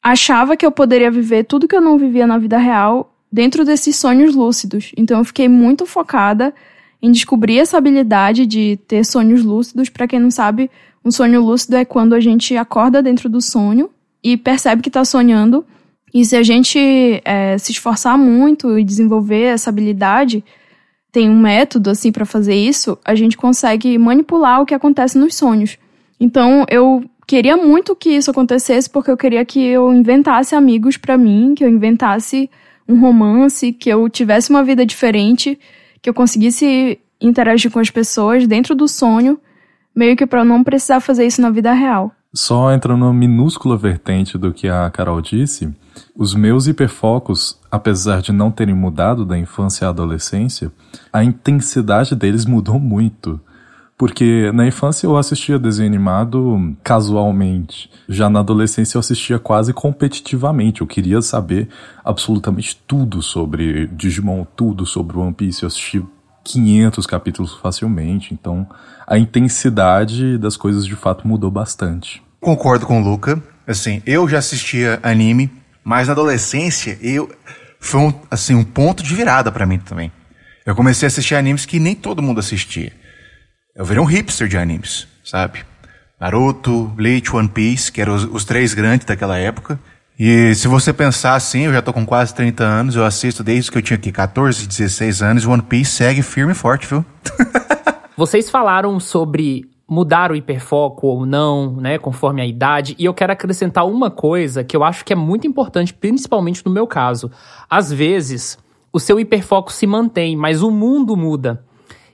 achava 0.00 0.56
que 0.56 0.64
eu 0.64 0.70
poderia 0.70 1.10
viver 1.10 1.44
tudo 1.44 1.66
que 1.66 1.74
eu 1.74 1.80
não 1.80 1.98
vivia 1.98 2.28
na 2.28 2.38
vida 2.38 2.58
real 2.58 3.12
dentro 3.32 3.64
desses 3.64 3.96
sonhos 3.96 4.36
lúcidos. 4.36 4.92
Então 4.96 5.18
eu 5.18 5.24
fiquei 5.24 5.48
muito 5.48 5.84
focada 5.84 6.54
em 7.00 7.10
descobrir 7.12 7.58
essa 7.58 7.78
habilidade 7.78 8.46
de 8.46 8.78
ter 8.88 9.04
sonhos 9.04 9.44
lúcidos. 9.44 9.88
Para 9.88 10.06
quem 10.06 10.18
não 10.18 10.30
sabe, 10.30 10.70
um 11.04 11.10
sonho 11.10 11.42
lúcido 11.42 11.76
é 11.76 11.84
quando 11.84 12.14
a 12.14 12.20
gente 12.20 12.56
acorda 12.56 13.02
dentro 13.02 13.28
do 13.28 13.40
sonho 13.40 13.90
e 14.22 14.36
percebe 14.36 14.82
que 14.82 14.88
está 14.88 15.04
sonhando 15.04 15.64
e 16.16 16.24
se 16.24 16.34
a 16.34 16.42
gente 16.42 16.78
é, 17.24 17.58
se 17.58 17.72
esforçar 17.72 18.16
muito 18.16 18.78
e 18.78 18.84
desenvolver 18.84 19.42
essa 19.42 19.68
habilidade, 19.68 20.42
tem 21.12 21.28
um 21.28 21.38
método 21.38 21.90
assim 21.90 22.10
para 22.10 22.24
fazer 22.24 22.54
isso, 22.54 22.98
a 23.04 23.14
gente 23.14 23.36
consegue 23.36 23.98
manipular 23.98 24.62
o 24.62 24.64
que 24.64 24.74
acontece 24.74 25.18
nos 25.18 25.34
sonhos. 25.34 25.76
Então 26.18 26.64
eu 26.70 27.04
queria 27.26 27.56
muito 27.56 27.94
que 27.94 28.10
isso 28.10 28.30
acontecesse 28.30 28.88
porque 28.88 29.10
eu 29.10 29.16
queria 29.16 29.44
que 29.44 29.60
eu 29.60 29.92
inventasse 29.92 30.54
amigos 30.54 30.96
para 30.96 31.18
mim, 31.18 31.54
que 31.54 31.64
eu 31.64 31.68
inventasse 31.68 32.48
um 32.88 32.98
romance, 32.98 33.72
que 33.72 33.90
eu 33.90 34.08
tivesse 34.08 34.48
uma 34.48 34.64
vida 34.64 34.86
diferente, 34.86 35.58
que 36.06 36.10
eu 36.10 36.14
conseguisse 36.14 37.00
interagir 37.20 37.68
com 37.68 37.80
as 37.80 37.90
pessoas 37.90 38.46
dentro 38.46 38.76
do 38.76 38.86
sonho, 38.86 39.40
meio 39.92 40.16
que 40.16 40.24
para 40.24 40.44
não 40.44 40.62
precisar 40.62 41.00
fazer 41.00 41.26
isso 41.26 41.42
na 41.42 41.50
vida 41.50 41.72
real. 41.72 42.12
Só 42.32 42.72
entrando 42.72 43.00
numa 43.00 43.12
minúscula 43.12 43.76
vertente 43.76 44.38
do 44.38 44.52
que 44.52 44.68
a 44.68 44.88
Carol 44.88 45.20
disse, 45.20 45.68
os 46.14 46.32
meus 46.32 46.68
hiperfocos, 46.68 47.58
apesar 47.68 48.22
de 48.22 48.30
não 48.30 48.52
terem 48.52 48.72
mudado 48.72 49.26
da 49.26 49.36
infância 49.36 49.88
à 49.88 49.90
adolescência, 49.90 50.70
a 51.12 51.24
intensidade 51.24 52.14
deles 52.14 52.46
mudou 52.46 52.78
muito. 52.78 53.40
Porque 53.98 54.50
na 54.52 54.66
infância 54.66 55.06
eu 55.06 55.16
assistia 55.16 55.58
desenho 55.58 55.88
animado 55.88 56.76
casualmente. 56.84 57.90
Já 58.06 58.28
na 58.28 58.40
adolescência 58.40 58.96
eu 58.96 59.00
assistia 59.00 59.38
quase 59.38 59.72
competitivamente. 59.72 60.82
Eu 60.82 60.86
queria 60.86 61.22
saber 61.22 61.68
absolutamente 62.04 62.76
tudo 62.86 63.22
sobre 63.22 63.86
Digimon, 63.86 64.44
tudo 64.54 64.84
sobre 64.84 65.16
One 65.16 65.32
Piece. 65.32 65.62
Eu 65.62 65.68
assisti 65.68 66.04
500 66.44 67.06
capítulos 67.06 67.54
facilmente. 67.54 68.34
Então 68.34 68.68
a 69.06 69.16
intensidade 69.16 70.36
das 70.36 70.58
coisas 70.58 70.84
de 70.84 70.94
fato 70.94 71.26
mudou 71.26 71.50
bastante. 71.50 72.22
Concordo 72.38 72.86
com 72.86 73.00
o 73.00 73.04
Luca. 73.04 73.42
Assim, 73.66 74.02
eu 74.06 74.28
já 74.28 74.38
assistia 74.38 75.00
anime, 75.02 75.50
mas 75.82 76.06
na 76.06 76.12
adolescência 76.12 76.98
eu 77.00 77.30
foi 77.80 78.00
um, 78.00 78.14
assim 78.30 78.54
um 78.54 78.62
ponto 78.62 79.02
de 79.02 79.14
virada 79.14 79.50
para 79.50 79.64
mim 79.64 79.78
também. 79.78 80.12
Eu 80.66 80.74
comecei 80.74 81.06
a 81.06 81.08
assistir 81.08 81.34
animes 81.34 81.64
que 81.64 81.80
nem 81.80 81.94
todo 81.94 82.22
mundo 82.22 82.40
assistia. 82.40 82.92
Eu 83.76 83.84
virei 83.84 84.02
um 84.02 84.06
hipster 84.06 84.48
de 84.48 84.56
animes, 84.56 85.06
sabe? 85.22 85.62
Naruto, 86.18 86.84
Bleach, 86.94 87.36
One 87.36 87.46
Piece, 87.46 87.92
que 87.92 88.00
eram 88.00 88.14
os, 88.14 88.24
os 88.24 88.42
três 88.42 88.72
grandes 88.72 89.04
daquela 89.04 89.36
época. 89.36 89.78
E 90.18 90.54
se 90.54 90.66
você 90.66 90.94
pensar 90.94 91.34
assim, 91.34 91.66
eu 91.66 91.72
já 91.74 91.82
tô 91.82 91.92
com 91.92 92.06
quase 92.06 92.34
30 92.34 92.64
anos, 92.64 92.96
eu 92.96 93.04
assisto 93.04 93.44
desde 93.44 93.70
que 93.70 93.76
eu 93.76 93.82
tinha 93.82 93.98
aqui 93.98 94.10
14, 94.10 94.66
16 94.66 95.20
anos, 95.20 95.46
One 95.46 95.60
Piece 95.60 95.90
segue 95.90 96.22
firme 96.22 96.52
e 96.52 96.54
forte, 96.54 96.86
viu? 96.86 97.04
Vocês 98.16 98.48
falaram 98.48 98.98
sobre 98.98 99.68
mudar 99.86 100.32
o 100.32 100.34
hiperfoco 100.34 101.06
ou 101.06 101.26
não, 101.26 101.76
né, 101.76 101.98
conforme 101.98 102.40
a 102.40 102.46
idade, 102.46 102.96
e 102.98 103.04
eu 103.04 103.12
quero 103.12 103.34
acrescentar 103.34 103.86
uma 103.86 104.10
coisa 104.10 104.64
que 104.64 104.74
eu 104.74 104.82
acho 104.82 105.04
que 105.04 105.12
é 105.12 105.16
muito 105.16 105.46
importante, 105.46 105.92
principalmente 105.92 106.64
no 106.64 106.72
meu 106.72 106.86
caso. 106.86 107.30
Às 107.68 107.92
vezes, 107.92 108.58
o 108.90 108.98
seu 108.98 109.20
hiperfoco 109.20 109.70
se 109.70 109.86
mantém, 109.86 110.34
mas 110.34 110.62
o 110.62 110.70
mundo 110.70 111.14
muda. 111.14 111.62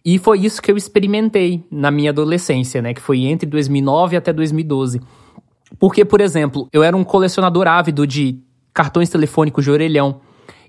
E 0.04 0.18
foi 0.18 0.40
isso 0.40 0.60
que 0.60 0.70
eu 0.70 0.76
experimentei 0.76 1.64
na 1.70 1.90
minha 1.90 2.10
adolescência, 2.10 2.82
né, 2.82 2.92
que 2.92 3.00
foi 3.00 3.20
entre 3.24 3.48
2009 3.48 4.16
até 4.16 4.32
2012. 4.32 5.00
Porque, 5.78 6.04
por 6.04 6.20
exemplo, 6.20 6.68
eu 6.72 6.82
era 6.82 6.96
um 6.96 7.04
colecionador 7.04 7.66
ávido 7.66 8.06
de 8.06 8.38
cartões 8.74 9.08
telefônicos 9.08 9.64
de 9.64 9.70
orelhão. 9.70 10.20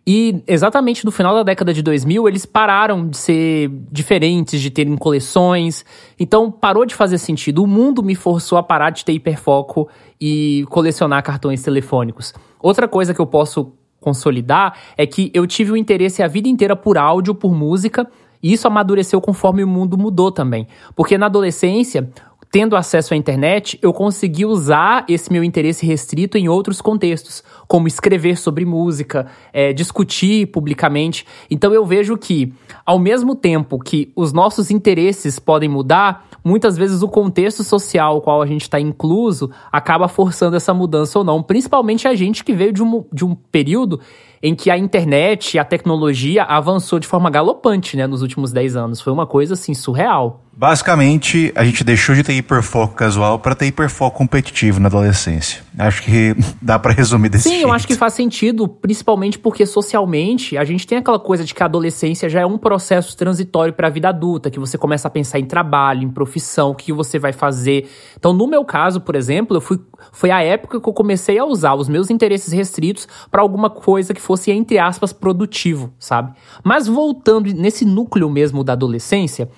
E 0.06 0.44
exatamente 0.46 1.06
no 1.06 1.12
final 1.12 1.34
da 1.34 1.44
década 1.44 1.74
de 1.74 1.82
2000, 1.82 2.28
eles 2.28 2.46
pararam 2.46 3.08
de 3.08 3.16
ser 3.16 3.72
diferentes, 3.90 4.60
de 4.62 4.70
terem 4.70 4.98
coleções. 4.98 5.86
Então 6.20 6.52
parou 6.52 6.86
de 6.86 6.94
fazer 6.94 7.18
sentido. 7.18 7.63
O 7.63 7.68
mundo 7.68 8.04
me 8.04 8.13
forçou 8.13 8.58
a 8.58 8.63
parar 8.63 8.90
de 8.90 9.06
ter 9.06 9.13
hiperfoco 9.13 9.88
e 10.20 10.66
colecionar 10.70 11.24
cartões 11.24 11.63
telefônicos. 11.63 12.34
Outra 12.62 12.88
coisa 12.88 13.13
que 13.13 13.22
eu 13.22 13.28
posso 13.28 13.74
consolidar 14.02 14.78
é 14.98 15.08
que 15.08 15.32
eu 15.34 15.48
tive 15.48 15.72
o 15.72 15.74
um 15.75 15.78
interesse 15.78 16.22
a 16.22 16.28
vida 16.28 16.50
inteira 16.50 16.75
por 16.75 16.98
áudio, 16.98 17.34
por 17.34 17.56
música, 17.56 18.06
e 18.43 18.51
isso 18.51 18.67
amadureceu 18.67 19.21
conforme 19.21 19.63
o 19.63 19.67
mundo 19.67 19.97
mudou 19.97 20.29
também. 20.29 20.67
Porque 20.95 21.17
na 21.17 21.27
adolescência, 21.27 22.09
tendo 22.53 22.75
acesso 22.75 23.15
à 23.15 23.17
internet, 23.17 23.79
eu 23.81 23.91
consegui 23.91 24.45
usar 24.45 25.05
esse 25.09 25.33
meu 25.33 25.43
interesse 25.43 25.88
restrito 25.88 26.38
em 26.38 26.47
outros 26.47 26.81
contextos, 26.81 27.43
como 27.67 27.88
escrever 27.88 28.38
sobre 28.38 28.63
música, 28.63 29.25
é, 29.51 29.73
discutir 29.73 30.45
publicamente. 30.47 31.25
Então 31.50 31.73
eu 31.73 31.83
vejo 31.83 32.15
que, 32.15 32.53
ao 32.85 33.00
mesmo 33.00 33.33
tempo 33.33 33.79
que 33.79 34.12
os 34.15 34.31
nossos 34.31 34.69
interesses 34.69 35.39
podem 35.39 35.67
mudar, 35.67 36.27
muitas 36.43 36.77
vezes 36.77 37.01
o 37.01 37.07
contexto 37.07 37.63
social 37.63 38.15
ao 38.15 38.21
qual 38.21 38.41
a 38.41 38.45
gente 38.45 38.62
está 38.62 38.79
incluso 38.79 39.50
acaba 39.71 40.07
forçando 40.07 40.55
essa 40.55 40.75
mudança 40.75 41.17
ou 41.17 41.25
não. 41.25 41.41
Principalmente 41.41 42.07
a 42.07 42.13
gente 42.13 42.43
que 42.43 42.53
veio 42.53 42.71
de 42.71 42.83
um, 42.83 43.03
de 43.12 43.25
um 43.25 43.33
período 43.33 44.00
em 44.43 44.53
que 44.53 44.69
a 44.69 44.77
internet 44.77 45.53
e 45.53 45.59
a 45.59 45.63
tecnologia 45.63 46.43
avançou 46.43 47.00
de 47.00 47.07
forma 47.07 47.29
galopante, 47.29 47.95
né, 47.95 48.05
nos 48.05 48.21
últimos 48.21 48.51
10 48.51 48.75
anos. 48.75 49.00
Foi 49.00 49.13
uma 49.13 49.25
coisa 49.25 49.53
assim 49.53 49.73
surreal. 49.73 50.41
Basicamente, 50.55 51.51
a 51.55 51.65
gente 51.65 51.83
deixou 51.83 52.13
de 52.13 52.22
ter 52.22 52.33
hiperfoco 52.33 52.93
casual 52.93 53.39
para 53.39 53.55
ter 53.55 53.65
hiperfoco 53.65 54.15
competitivo 54.15 54.79
na 54.79 54.88
adolescência. 54.88 55.63
Acho 55.77 56.03
que 56.03 56.36
dá 56.62 56.77
para 56.77 56.93
resumir 56.93 57.29
desse 57.29 57.45
Sim, 57.45 57.55
jeito. 57.55 57.67
eu 57.67 57.74
acho 57.74 57.88
que 57.88 57.95
faz 57.95 58.13
sentido, 58.13 58.67
principalmente 58.67 59.39
porque 59.39 59.65
socialmente 59.65 60.55
a 60.55 60.63
gente 60.63 60.86
tem 60.86 61.00
aquela 61.00 61.19
coisa 61.19 61.43
de 61.43 61.55
que 61.55 61.63
a 61.63 61.65
adolescência 61.65 62.29
já 62.29 62.41
é 62.41 62.45
um 62.45 62.60
processo 62.60 63.17
transitório 63.17 63.74
para 63.74 63.88
a 63.88 63.89
vida 63.89 64.10
adulta, 64.10 64.51
que 64.51 64.60
você 64.60 64.77
começa 64.77 65.07
a 65.07 65.12
pensar 65.12 65.39
em 65.39 65.45
trabalho, 65.45 66.03
em 66.03 66.10
profissão, 66.10 66.69
o 66.69 66.75
que 66.75 66.93
você 66.93 67.17
vai 67.17 67.33
fazer. 67.33 67.89
Então, 68.15 68.31
no 68.31 68.45
meu 68.45 68.63
caso, 68.63 69.01
por 69.01 69.15
exemplo, 69.15 69.57
eu 69.57 69.62
fui, 69.62 69.79
foi 70.12 70.29
a 70.29 70.43
época 70.43 70.79
que 70.79 70.88
eu 70.88 70.93
comecei 70.93 71.39
a 71.39 71.45
usar 71.45 71.74
os 71.74 71.89
meus 71.89 72.12
interesses 72.12 72.53
restritos 72.53 73.07
para 73.31 73.41
alguma 73.41 73.72
coisa 73.72 74.13
que 74.13 74.22
fosse 74.22 74.51
entre 74.51 74.77
aspas 74.77 75.12
produtivo, 75.12 75.91
sabe? 75.98 76.31
Mas 76.63 76.86
voltando 76.86 77.51
nesse 77.55 77.86
núcleo 77.86 78.29
mesmo 78.29 78.63
da 78.63 78.74
adolescência, 78.74 79.50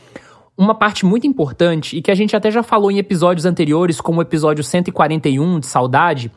uma 0.58 0.74
parte 0.74 1.06
muito 1.06 1.28
importante 1.28 1.98
e 1.98 2.02
que 2.02 2.12
a 2.12 2.16
gente 2.16 2.36
até 2.36 2.50
já 2.50 2.64
falou 2.64 2.90
em 2.90 2.98
episódios 2.98 3.46
anteriores, 3.46 4.00
como 4.00 4.20
o 4.20 4.22
episódio 4.22 4.64
141 4.64 5.60
de 5.60 5.66
Saudade, 5.68 6.32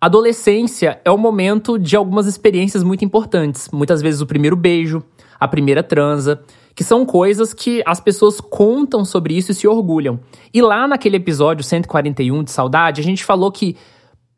adolescência 0.00 1.00
é 1.04 1.10
o 1.10 1.18
momento 1.18 1.78
de 1.78 1.96
algumas 1.96 2.26
experiências 2.26 2.82
muito 2.82 3.04
importantes. 3.04 3.68
Muitas 3.72 4.00
vezes 4.00 4.20
o 4.20 4.26
primeiro 4.26 4.56
beijo, 4.56 5.02
a 5.38 5.46
primeira 5.46 5.82
transa, 5.82 6.40
que 6.74 6.84
são 6.84 7.04
coisas 7.04 7.52
que 7.52 7.82
as 7.84 8.00
pessoas 8.00 8.40
contam 8.40 9.04
sobre 9.04 9.36
isso 9.36 9.50
e 9.50 9.54
se 9.54 9.66
orgulham. 9.68 10.20
E 10.54 10.62
lá 10.62 10.86
naquele 10.86 11.16
episódio 11.16 11.64
141 11.64 12.44
de 12.44 12.50
Saudade, 12.50 13.00
a 13.00 13.04
gente 13.04 13.24
falou 13.24 13.52
que 13.52 13.76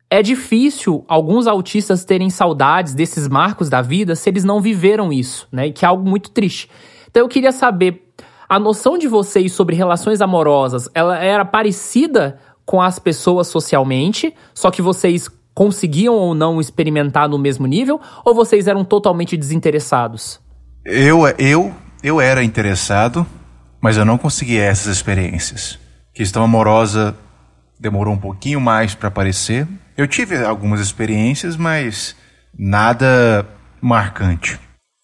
é 0.09 0.21
difícil 0.21 1.05
alguns 1.07 1.47
autistas 1.47 2.03
terem 2.03 2.29
saudades 2.29 2.93
desses 2.93 3.29
marcos 3.29 3.69
da 3.69 3.81
vida 3.81 4.13
se 4.13 4.29
eles 4.29 4.43
não 4.43 4.59
viveram 4.59 5.13
isso, 5.13 5.47
né? 5.49 5.67
E 5.67 5.71
que 5.71 5.85
é 5.85 5.87
algo 5.87 6.07
muito 6.07 6.31
triste. 6.31 6.69
Então 7.09 7.23
eu 7.23 7.29
queria 7.29 7.53
saber 7.53 8.11
a 8.51 8.59
noção 8.59 8.97
de 8.97 9.07
vocês 9.07 9.53
sobre 9.53 9.77
relações 9.77 10.19
amorosas, 10.19 10.89
ela 10.93 11.17
era 11.17 11.45
parecida 11.45 12.37
com 12.65 12.81
as 12.81 12.99
pessoas 12.99 13.47
socialmente, 13.47 14.35
só 14.53 14.69
que 14.69 14.81
vocês 14.81 15.29
conseguiam 15.55 16.13
ou 16.13 16.35
não 16.35 16.59
experimentar 16.59 17.29
no 17.29 17.39
mesmo 17.39 17.65
nível, 17.65 18.01
ou 18.25 18.35
vocês 18.35 18.67
eram 18.67 18.83
totalmente 18.83 19.37
desinteressados? 19.37 20.41
Eu, 20.83 21.25
eu, 21.37 21.73
eu 22.03 22.19
era 22.19 22.43
interessado, 22.43 23.25
mas 23.79 23.95
eu 23.95 24.03
não 24.03 24.17
conseguia 24.17 24.63
essas 24.63 24.97
experiências. 24.97 25.79
Questão 26.13 26.43
amorosa 26.43 27.15
demorou 27.79 28.13
um 28.13 28.19
pouquinho 28.19 28.59
mais 28.59 28.93
para 28.93 29.07
aparecer. 29.07 29.65
Eu 29.95 30.05
tive 30.09 30.43
algumas 30.43 30.81
experiências, 30.81 31.55
mas 31.55 32.17
nada 32.53 33.47
marcante. 33.79 34.59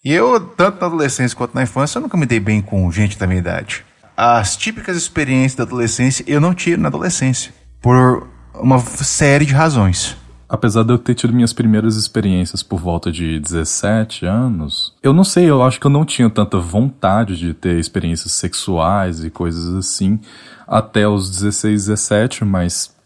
E 0.08 0.12
eu, 0.14 0.40
tanto 0.40 0.80
na 0.80 0.86
adolescência 0.86 1.36
quanto 1.36 1.54
na 1.54 1.64
infância, 1.64 1.98
eu 1.98 2.00
nunca 2.00 2.16
me 2.16 2.24
dei 2.24 2.40
bem 2.40 2.62
com 2.62 2.90
gente 2.90 3.18
da 3.18 3.26
minha 3.26 3.40
idade. 3.40 3.84
As 4.16 4.56
típicas 4.56 4.96
experiências 4.96 5.54
da 5.56 5.64
adolescência 5.64 6.24
eu 6.26 6.40
não 6.40 6.54
tive 6.54 6.78
na 6.78 6.88
adolescência, 6.88 7.52
por 7.78 8.26
uma 8.54 8.80
série 8.80 9.44
de 9.44 9.52
razões. 9.52 10.16
Apesar 10.48 10.82
de 10.82 10.94
eu 10.94 10.98
ter 10.98 11.14
tido 11.14 11.34
minhas 11.34 11.52
primeiras 11.52 11.94
experiências 11.96 12.62
por 12.62 12.80
volta 12.80 13.12
de 13.12 13.38
17 13.38 14.24
anos, 14.24 14.94
eu 15.02 15.12
não 15.12 15.24
sei, 15.24 15.44
eu 15.44 15.62
acho 15.62 15.78
que 15.78 15.86
eu 15.86 15.90
não 15.90 16.06
tinha 16.06 16.30
tanta 16.30 16.58
vontade 16.58 17.36
de 17.36 17.52
ter 17.52 17.78
experiências 17.78 18.32
sexuais 18.32 19.22
e 19.22 19.28
coisas 19.28 19.74
assim 19.74 20.18
até 20.66 21.06
os 21.06 21.28
16, 21.28 21.84
17, 21.84 22.46
mas 22.46 22.96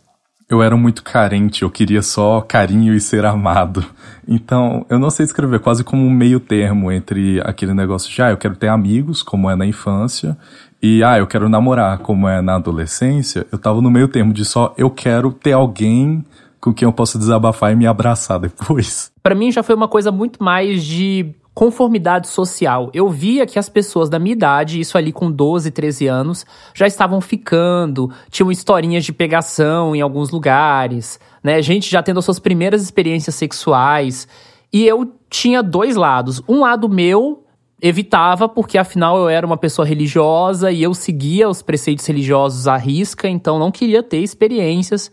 eu 0.48 0.62
era 0.62 0.76
muito 0.76 1.02
carente, 1.02 1.62
eu 1.62 1.70
queria 1.70 2.00
só 2.00 2.40
carinho 2.40 2.94
e 2.94 3.00
ser 3.00 3.24
amado. 3.24 3.84
Então, 4.26 4.86
eu 4.88 4.98
não 4.98 5.10
sei 5.10 5.24
escrever, 5.24 5.60
quase 5.60 5.82
como 5.82 6.04
um 6.04 6.10
meio 6.10 6.38
termo 6.38 6.90
entre 6.92 7.40
aquele 7.40 7.74
negócio 7.74 8.12
de, 8.12 8.22
ah, 8.22 8.30
eu 8.30 8.36
quero 8.36 8.56
ter 8.56 8.68
amigos, 8.68 9.22
como 9.22 9.50
é 9.50 9.56
na 9.56 9.66
infância, 9.66 10.36
e, 10.82 11.02
ah, 11.02 11.18
eu 11.18 11.26
quero 11.26 11.48
namorar, 11.48 11.98
como 11.98 12.28
é 12.28 12.40
na 12.40 12.56
adolescência. 12.56 13.46
Eu 13.52 13.58
tava 13.58 13.80
no 13.80 13.90
meio 13.90 14.08
termo 14.08 14.32
de 14.32 14.44
só, 14.44 14.74
eu 14.76 14.90
quero 14.90 15.32
ter 15.32 15.52
alguém 15.52 16.24
com 16.60 16.72
quem 16.72 16.86
eu 16.86 16.92
possa 16.92 17.18
desabafar 17.18 17.72
e 17.72 17.76
me 17.76 17.86
abraçar 17.86 18.38
depois. 18.40 19.10
Para 19.22 19.34
mim 19.34 19.50
já 19.50 19.62
foi 19.62 19.74
uma 19.74 19.88
coisa 19.88 20.10
muito 20.10 20.42
mais 20.42 20.84
de 20.84 21.34
conformidade 21.54 22.28
social. 22.28 22.90
Eu 22.94 23.08
via 23.08 23.46
que 23.46 23.58
as 23.58 23.68
pessoas 23.68 24.08
da 24.08 24.18
minha 24.18 24.32
idade, 24.32 24.80
isso 24.80 24.96
ali 24.96 25.12
com 25.12 25.30
12, 25.30 25.70
13 25.70 26.06
anos, 26.06 26.46
já 26.74 26.86
estavam 26.86 27.20
ficando, 27.20 28.10
tinham 28.30 28.50
historinhas 28.50 29.04
de 29.04 29.12
pegação 29.12 29.94
em 29.94 30.00
alguns 30.00 30.30
lugares, 30.30 31.20
né? 31.42 31.60
Gente 31.60 31.90
já 31.90 32.02
tendo 32.02 32.18
as 32.18 32.24
suas 32.24 32.38
primeiras 32.38 32.82
experiências 32.82 33.34
sexuais. 33.34 34.26
E 34.72 34.86
eu 34.86 35.12
tinha 35.28 35.62
dois 35.62 35.96
lados. 35.96 36.42
Um 36.48 36.60
lado 36.60 36.88
meu 36.88 37.44
evitava, 37.82 38.48
porque 38.48 38.78
afinal 38.78 39.18
eu 39.18 39.28
era 39.28 39.44
uma 39.44 39.56
pessoa 39.56 39.84
religiosa 39.84 40.70
e 40.70 40.82
eu 40.82 40.94
seguia 40.94 41.48
os 41.48 41.62
preceitos 41.62 42.06
religiosos 42.06 42.68
à 42.68 42.76
risca, 42.76 43.28
então 43.28 43.58
não 43.58 43.72
queria 43.72 44.04
ter 44.04 44.18
experiências 44.18 45.10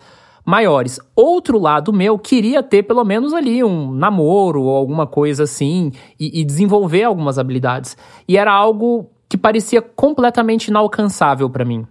maiores. 0.50 1.00
Outro 1.16 1.60
lado 1.60 1.94
meu 1.94 2.18
queria 2.18 2.64
ter 2.64 2.82
pelo 2.82 3.04
menos 3.06 3.34
ali 3.36 3.64
um 3.64 3.92
namoro 3.92 4.64
ou 4.64 4.76
alguma 4.76 5.06
coisa 5.06 5.44
assim 5.44 5.92
e, 6.20 6.42
e 6.42 6.44
desenvolver 6.44 7.04
algumas 7.04 7.38
habilidades. 7.38 7.96
E 8.28 8.36
era 8.36 8.52
algo 8.52 9.12
que 9.30 9.38
parecia 9.38 9.80
completamente 9.80 10.70
inalcançável 10.70 11.48
para 11.52 11.64
mim. 11.64 11.86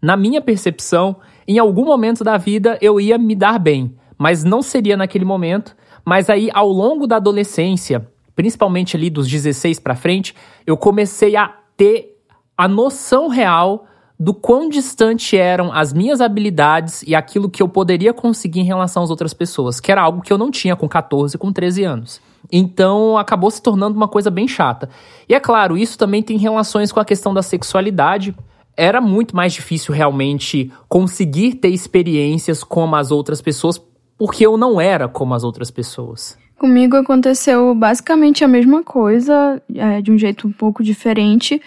Na 0.00 0.16
minha 0.16 0.40
percepção, 0.40 1.16
em 1.46 1.58
algum 1.58 1.84
momento 1.84 2.22
da 2.22 2.36
vida 2.36 2.78
eu 2.80 3.00
ia 3.00 3.18
me 3.18 3.34
dar 3.34 3.58
bem, 3.58 3.96
mas 4.16 4.44
não 4.44 4.62
seria 4.62 4.96
naquele 4.96 5.24
momento. 5.24 5.76
Mas 6.04 6.30
aí, 6.30 6.50
ao 6.52 6.68
longo 6.68 7.08
da 7.08 7.16
adolescência, 7.16 8.06
principalmente 8.36 8.96
ali 8.96 9.10
dos 9.10 9.26
16 9.26 9.80
para 9.80 9.96
frente, 9.96 10.36
eu 10.64 10.76
comecei 10.76 11.34
a 11.34 11.52
ter 11.76 12.16
a 12.56 12.68
noção 12.68 13.26
real 13.26 13.86
do 14.18 14.32
quão 14.32 14.68
distante 14.68 15.36
eram 15.36 15.72
as 15.72 15.92
minhas 15.92 16.20
habilidades 16.20 17.02
e 17.02 17.14
aquilo 17.14 17.50
que 17.50 17.62
eu 17.62 17.68
poderia 17.68 18.12
conseguir 18.12 18.60
em 18.60 18.64
relação 18.64 19.02
às 19.02 19.10
outras 19.10 19.34
pessoas, 19.34 19.80
que 19.80 19.90
era 19.90 20.02
algo 20.02 20.22
que 20.22 20.32
eu 20.32 20.38
não 20.38 20.50
tinha 20.50 20.76
com 20.76 20.88
14, 20.88 21.36
com 21.36 21.52
13 21.52 21.84
anos. 21.84 22.20
Então 22.52 23.18
acabou 23.18 23.50
se 23.50 23.60
tornando 23.60 23.96
uma 23.96 24.06
coisa 24.06 24.30
bem 24.30 24.46
chata. 24.46 24.88
E 25.28 25.34
é 25.34 25.40
claro, 25.40 25.76
isso 25.76 25.98
também 25.98 26.22
tem 26.22 26.36
relações 26.36 26.92
com 26.92 27.00
a 27.00 27.04
questão 27.04 27.34
da 27.34 27.42
sexualidade. 27.42 28.34
Era 28.76 29.00
muito 29.00 29.34
mais 29.34 29.52
difícil 29.52 29.92
realmente 29.92 30.70
conseguir 30.88 31.54
ter 31.54 31.68
experiências 31.68 32.62
como 32.62 32.94
as 32.96 33.10
outras 33.10 33.40
pessoas, 33.40 33.80
porque 34.16 34.46
eu 34.46 34.56
não 34.56 34.80
era 34.80 35.08
como 35.08 35.34
as 35.34 35.42
outras 35.42 35.70
pessoas. 35.70 36.38
Comigo 36.58 36.96
aconteceu 36.96 37.74
basicamente 37.74 38.44
a 38.44 38.48
mesma 38.48 38.82
coisa, 38.82 39.60
é, 39.74 40.00
de 40.00 40.12
um 40.12 40.18
jeito 40.18 40.46
um 40.46 40.52
pouco 40.52 40.82
diferente 40.84 41.60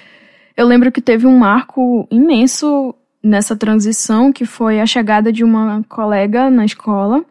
eu 0.58 0.66
lembro 0.66 0.92
que 0.92 1.02
teve 1.02 1.28
um 1.28 1.38
marco 1.38 2.08
imenso 2.10 2.96
nessa 3.24 3.56
transição, 3.56 4.34
que 4.34 4.44
foi 4.44 4.82
a 4.82 4.86
chegada 4.88 5.32
de 5.32 5.44
uma 5.44 5.84
colega 5.88 6.50
na 6.50 6.66
escola, 6.66 7.24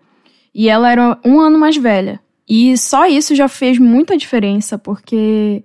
e 0.54 0.68
ela 0.68 0.90
era 0.90 1.18
um 1.24 1.40
ano 1.40 1.58
mais 1.58 1.76
velha. 1.76 2.20
E 2.48 2.78
só 2.78 3.06
isso 3.06 3.34
já 3.34 3.48
fez 3.48 3.78
muita 3.78 4.16
diferença, 4.16 4.78
porque 4.78 5.64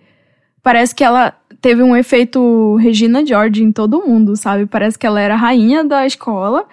parece 0.64 0.96
que 0.96 1.04
ela 1.04 1.36
teve 1.62 1.84
um 1.84 1.96
efeito 1.96 2.76
Regina 2.78 3.24
George 3.24 3.64
em 3.64 3.72
todo 3.72 4.02
mundo, 4.02 4.36
sabe? 4.36 4.66
Parece 4.66 4.98
que 4.98 5.06
ela 5.06 5.22
era 5.22 5.36
a 5.36 5.38
rainha 5.38 5.84
da 5.84 6.08
escola 6.08 6.66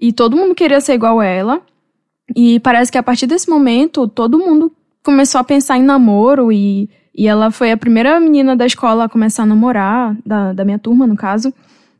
e 0.00 0.10
todo 0.12 0.36
mundo 0.36 0.54
queria 0.54 0.80
ser 0.80 0.94
igual 0.94 1.20
a 1.20 1.26
ela. 1.26 1.60
E 2.34 2.58
parece 2.60 2.90
que 2.90 2.96
a 2.96 3.02
partir 3.02 3.26
desse 3.26 3.50
momento 3.50 4.08
todo 4.08 4.38
mundo 4.38 4.72
começou 5.02 5.40
a 5.40 5.44
pensar 5.44 5.76
em 5.76 5.82
namoro 5.82 6.50
e, 6.50 6.88
e 7.20 7.26
ela 7.26 7.50
foi 7.50 7.70
a 7.70 7.76
primeira 7.76 8.18
menina 8.18 8.56
da 8.56 8.64
escola 8.64 9.04
a 9.04 9.08
começar 9.08 9.42
a 9.42 9.46
namorar, 9.46 10.16
da, 10.24 10.54
da 10.54 10.64
minha 10.64 10.78
turma, 10.78 11.06
no 11.06 11.14
caso. 11.14 11.52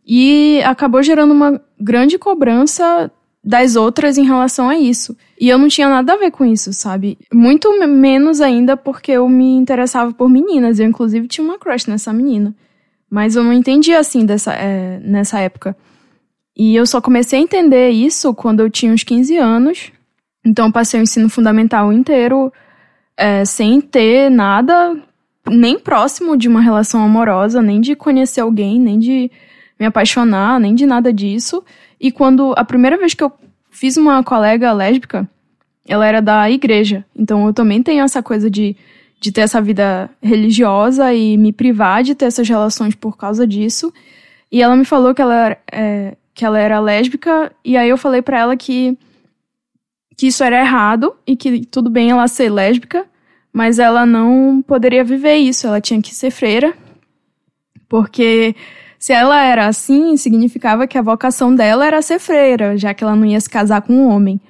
E 0.07 0.63
acabou 0.65 1.03
gerando 1.03 1.33
uma 1.33 1.61
grande 1.79 2.17
cobrança 2.17 3.13
das 3.45 3.77
outras 3.77 4.17
em 4.17 4.25
relação 4.25 4.71
a 4.71 4.79
isso. 4.79 5.15
E 5.39 5.51
eu 5.51 5.59
não 5.59 5.69
tinha 5.69 5.91
nada 5.91 6.15
a 6.15 6.17
ver 6.17 6.31
com 6.31 6.43
isso, 6.43 6.73
sabe? 6.73 7.19
Muito 7.31 7.71
menos 7.87 8.41
ainda 8.41 8.79
porque 8.79 9.13
eu 9.13 9.29
me 9.29 9.57
interessava 9.57 10.11
por 10.11 10.31
meninas. 10.31 10.81
Eu, 10.81 10.87
inclusive, 10.87 11.29
tinha 11.29 11.47
uma 11.47 11.59
crush 11.59 11.87
nessa 11.87 12.15
menina. 12.15 12.55
Mas 13.11 13.37
eu 13.37 13.45
não 13.45 13.53
entendia 13.53 13.99
assim 13.99 14.25
dessa, 14.25 14.55
é, 14.55 15.01
nessa 15.01 15.39
época. 15.39 15.77
E 16.57 16.75
eu 16.75 16.87
só 16.87 16.99
comecei 16.99 17.39
a 17.39 17.43
entender 17.43 17.91
isso 17.91 18.33
quando 18.33 18.61
eu 18.61 18.71
tinha 18.71 18.91
uns 18.91 19.05
15 19.05 19.37
anos. 19.37 19.93
Então 20.43 20.69
eu 20.69 20.73
passei 20.73 20.99
o 20.99 21.03
ensino 21.03 21.29
fundamental 21.29 21.93
inteiro 21.93 22.51
é, 23.19 23.45
sem 23.45 23.83
ter 23.83 24.31
nada 24.31 24.97
nem 25.49 25.79
próximo 25.79 26.37
de 26.37 26.49
uma 26.49 26.61
relação 26.61 27.03
amorosa, 27.03 27.63
nem 27.63 27.81
de 27.81 27.95
conhecer 27.95 28.41
alguém, 28.41 28.79
nem 28.79 28.99
de 28.99 29.31
me 29.79 29.87
apaixonar, 29.87 30.61
nem 30.61 30.75
de 30.75 30.87
nada 30.87 31.13
disso. 31.13 31.65
E 32.01 32.11
quando 32.13 32.55
a 32.57 32.65
primeira 32.65 32.97
vez 32.97 33.15
que 33.15 33.25
eu 33.25 33.33
fiz 33.71 33.97
uma 33.97 34.23
colega 34.23 34.73
lésbica, 34.73 35.29
ela 35.87 36.07
era 36.07 36.21
da 36.21 36.51
igreja. 36.51 37.05
Então 37.17 37.47
eu 37.47 37.53
também 37.53 37.83
tenho 37.83 38.05
essa 38.05 38.23
coisa 38.23 38.51
de, 38.51 38.77
de 39.21 39.33
ter 39.33 39.43
essa 39.43 39.61
vida 39.61 40.11
religiosa 40.23 41.13
e 41.15 41.37
me 41.37 41.53
privar 41.53 42.03
de 42.03 42.15
ter 42.15 42.27
essas 42.27 42.49
relações 42.49 42.95
por 42.95 43.17
causa 43.17 43.47
disso. 43.47 43.93
E 44.53 44.63
ela 44.63 44.77
me 44.77 44.85
falou 44.85 45.15
que 45.15 45.23
ela, 45.23 45.57
é, 45.71 46.17
que 46.35 46.45
ela 46.45 46.59
era 46.59 46.81
lésbica, 46.81 47.53
e 47.65 47.77
aí 47.77 47.89
eu 47.89 47.97
falei 47.97 48.21
para 48.21 48.39
ela 48.39 48.57
que, 48.57 48.97
que 50.17 50.27
isso 50.27 50.43
era 50.43 50.61
errado 50.61 51.15
e 51.27 51.37
que 51.37 51.65
tudo 51.67 51.89
bem 51.89 52.11
ela 52.11 52.27
ser 52.29 52.51
lésbica, 52.51 53.07
mas 53.53 53.79
ela 53.79 54.07
não 54.07 54.63
poderia 54.63 55.05
viver 55.05 55.37
isso, 55.37 55.67
ela 55.67 55.81
tinha 55.81 56.01
que 56.01 56.15
ser 56.15 56.31
freira, 56.31 56.75
porque 57.89 58.55
se 58.99 59.13
ela 59.13 59.43
era 59.43 59.67
assim, 59.67 60.17
significava 60.17 60.87
que 60.87 60.99
a 60.99 61.03
vocação 61.03 61.55
dela 61.55 61.87
era 61.87 62.03
ser 62.03 62.19
freira, 62.19 62.77
já 62.77 62.93
que 62.95 63.03
ela 63.03 63.17
não 63.17 63.27
ia 63.27 63.41
se 63.41 63.49
casar 63.49 63.83
com 63.83 63.95
um 63.95 64.09
homem. 64.09 64.41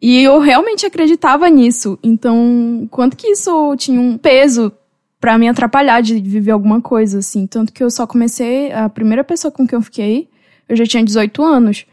E 0.00 0.22
eu 0.22 0.38
realmente 0.38 0.86
acreditava 0.86 1.50
nisso. 1.50 1.98
Então, 2.02 2.86
quanto 2.90 3.16
que 3.16 3.28
isso 3.28 3.74
tinha 3.76 4.00
um 4.00 4.16
peso 4.16 4.72
para 5.20 5.36
me 5.36 5.48
atrapalhar 5.48 6.00
de 6.00 6.14
viver 6.20 6.52
alguma 6.52 6.80
coisa, 6.80 7.18
assim. 7.18 7.46
Tanto 7.46 7.72
que 7.72 7.82
eu 7.82 7.90
só 7.90 8.06
comecei, 8.06 8.72
a 8.72 8.88
primeira 8.88 9.24
pessoa 9.24 9.50
com 9.50 9.66
quem 9.66 9.76
eu 9.76 9.82
fiquei, 9.82 10.28
eu 10.68 10.76
já 10.76 10.86
tinha 10.86 11.04
18 11.04 11.42
anos. 11.42 11.84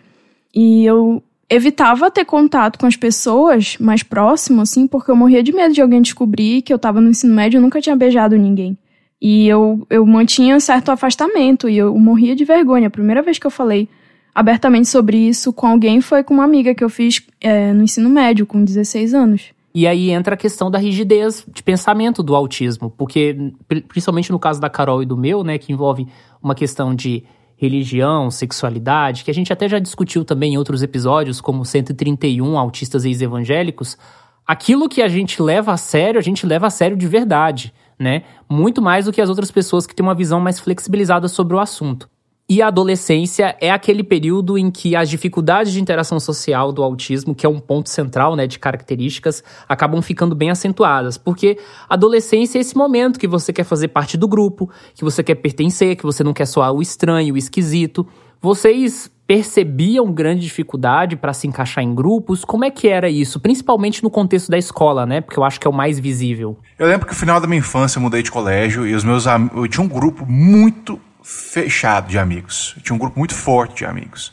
E 0.54 0.86
eu 0.86 1.24
evitava 1.50 2.10
ter 2.10 2.26
contato 2.26 2.80
com 2.80 2.86
as 2.86 2.96
pessoas 2.96 3.78
mais 3.80 4.04
próximo, 4.04 4.62
assim, 4.62 4.88
porque 4.88 5.12
eu 5.12 5.16
morria 5.16 5.44
de 5.44 5.54
medo 5.54 5.74
de 5.74 5.82
alguém 5.82 6.02
descobrir 6.02 6.62
que 6.62 6.74
eu 6.74 6.80
tava 6.80 7.00
no 7.00 7.10
ensino 7.10 7.34
médio 7.34 7.58
e 7.58 7.62
nunca 7.62 7.82
tinha 7.82 7.96
beijado 7.96 8.38
ninguém. 8.38 8.78
E 9.22 9.48
eu, 9.48 9.86
eu 9.90 10.06
mantinha 10.06 10.60
certo 10.60 10.90
afastamento 10.90 11.70
e 11.70 11.78
eu 11.78 11.96
morria 11.98 12.36
de 12.36 12.44
vergonha. 12.44 12.88
A 12.88 12.92
primeira 12.92 13.22
vez 13.22 13.40
que 13.40 13.48
eu 13.48 13.52
falei 13.52 13.88
abertamente 14.34 14.90
sobre 14.90 15.18
isso 15.18 15.54
com 15.54 15.68
alguém 15.68 16.02
foi 16.02 16.24
com 16.24 16.34
uma 16.34 16.44
amiga 16.44 16.76
que 16.76 16.84
eu 16.84 16.90
fiz 16.90 17.22
é, 17.40 17.72
no 17.72 17.84
ensino 17.84 18.10
médio, 18.10 18.46
com 18.46 18.64
16 18.64 19.14
anos. 19.14 19.56
E 19.74 19.86
aí 19.88 20.10
entra 20.10 20.36
a 20.36 20.38
questão 20.38 20.72
da 20.72 20.78
rigidez 20.78 21.46
de 21.54 21.62
pensamento 21.62 22.24
do 22.24 22.34
autismo, 22.34 22.90
porque, 22.98 23.52
principalmente 23.90 24.32
no 24.32 24.40
caso 24.40 24.60
da 24.60 24.70
Carol 24.70 25.04
e 25.04 25.06
do 25.06 25.18
meu, 25.18 25.44
né, 25.44 25.58
que 25.58 25.74
envolve 25.74 26.08
uma 26.42 26.56
questão 26.56 26.96
de 26.96 27.24
religião, 27.58 28.30
sexualidade, 28.30 29.24
que 29.24 29.32
a 29.32 29.34
gente 29.34 29.52
até 29.52 29.68
já 29.68 29.80
discutiu 29.80 30.26
também 30.26 30.54
em 30.54 30.58
outros 30.58 30.84
episódios, 30.84 31.40
como 31.40 31.66
131 31.66 32.58
autistas 32.58 33.06
ex-evangélicos, 33.06 33.98
aquilo 34.46 34.90
que 34.90 35.02
a 35.02 35.08
gente 35.08 35.42
leva 35.42 35.72
a 35.72 35.78
sério, 35.78 36.20
a 36.20 36.24
gente 36.24 36.46
leva 36.46 36.68
a 36.68 36.70
sério 36.70 36.98
de 36.98 37.08
verdade 37.08 37.74
né? 37.98 38.24
Muito 38.50 38.82
mais 38.82 39.06
do 39.06 39.14
que 39.14 39.22
as 39.22 39.30
outras 39.30 39.52
pessoas 39.52 39.88
que 39.88 39.96
têm 39.96 40.06
uma 40.06 40.16
visão 40.16 40.40
mais 40.40 40.60
flexibilizada 40.60 41.28
sobre 41.28 41.56
o 41.56 41.60
assunto. 41.60 42.10
E 42.48 42.62
a 42.62 42.68
adolescência 42.68 43.58
é 43.60 43.72
aquele 43.72 44.04
período 44.04 44.56
em 44.56 44.70
que 44.70 44.96
as 44.96 45.10
dificuldades 45.10 45.74
de 45.74 45.82
interação 45.82 46.20
social 46.20 46.72
do 46.72 46.84
autismo, 46.84 47.34
que 47.34 47.44
é 47.44 47.50
um 47.50 47.60
ponto 47.60 47.90
central 47.90 48.36
né, 48.36 48.46
de 48.46 48.60
características, 48.60 49.44
acabam 49.68 50.00
ficando 50.00 50.36
bem 50.36 50.52
acentuadas. 50.52 51.18
Porque 51.18 51.58
a 51.90 51.96
adolescência 51.96 52.60
é 52.60 52.62
esse 52.62 52.78
momento 52.78 53.20
que 53.20 53.28
você 53.28 53.52
quer 53.52 53.64
fazer 53.64 53.88
parte 53.88 54.16
do 54.16 54.28
grupo, 54.28 54.70
que 54.94 55.04
você 55.04 55.24
quer 55.24 55.34
pertencer, 55.36 55.96
que 55.96 56.04
você 56.04 56.24
não 56.24 56.34
quer 56.34 56.46
soar 56.46 56.72
o 56.72 56.84
estranho, 56.84 57.34
o 57.34 57.38
esquisito. 57.38 58.06
Vocês 58.40 59.10
percebiam 59.26 60.14
grande 60.14 60.42
dificuldade 60.42 61.16
para 61.16 61.34
se 61.34 61.48
encaixar 61.48 61.84
em 61.84 61.96
grupos? 61.96 62.46
Como 62.46 62.64
é 62.64 62.70
que 62.70 62.88
era 62.88 63.10
isso? 63.10 63.40
Principalmente 63.40 64.04
no 64.04 64.12
contexto 64.12 64.52
da 64.52 64.58
escola, 64.60 65.04
né? 65.04 65.20
Porque 65.20 65.40
eu 65.40 65.44
acho 65.44 65.60
que 65.60 65.66
é 65.66 65.70
o 65.70 65.74
mais 65.74 66.00
visível. 66.00 66.60
Eu 66.78 66.86
lembro 66.86 67.08
que 67.08 67.14
no 67.14 67.20
final 67.20 67.42
da 67.42 67.48
minha 67.48 67.58
infância 67.58 67.98
eu 67.98 68.04
mudei 68.04 68.22
de 68.22 68.30
colégio 68.30 68.86
e 68.86 68.94
os 68.94 69.04
meus 69.04 69.26
eu 69.26 69.68
tinha 69.68 69.84
um 69.84 69.90
grupo 69.90 70.28
muito 70.28 71.02
fechado 71.26 72.08
de 72.08 72.20
amigos. 72.20 72.74
Eu 72.78 72.84
tinha 72.84 72.96
um 72.96 73.00
grupo 73.00 73.18
muito 73.18 73.34
forte 73.34 73.78
de 73.78 73.86
amigos. 73.86 74.32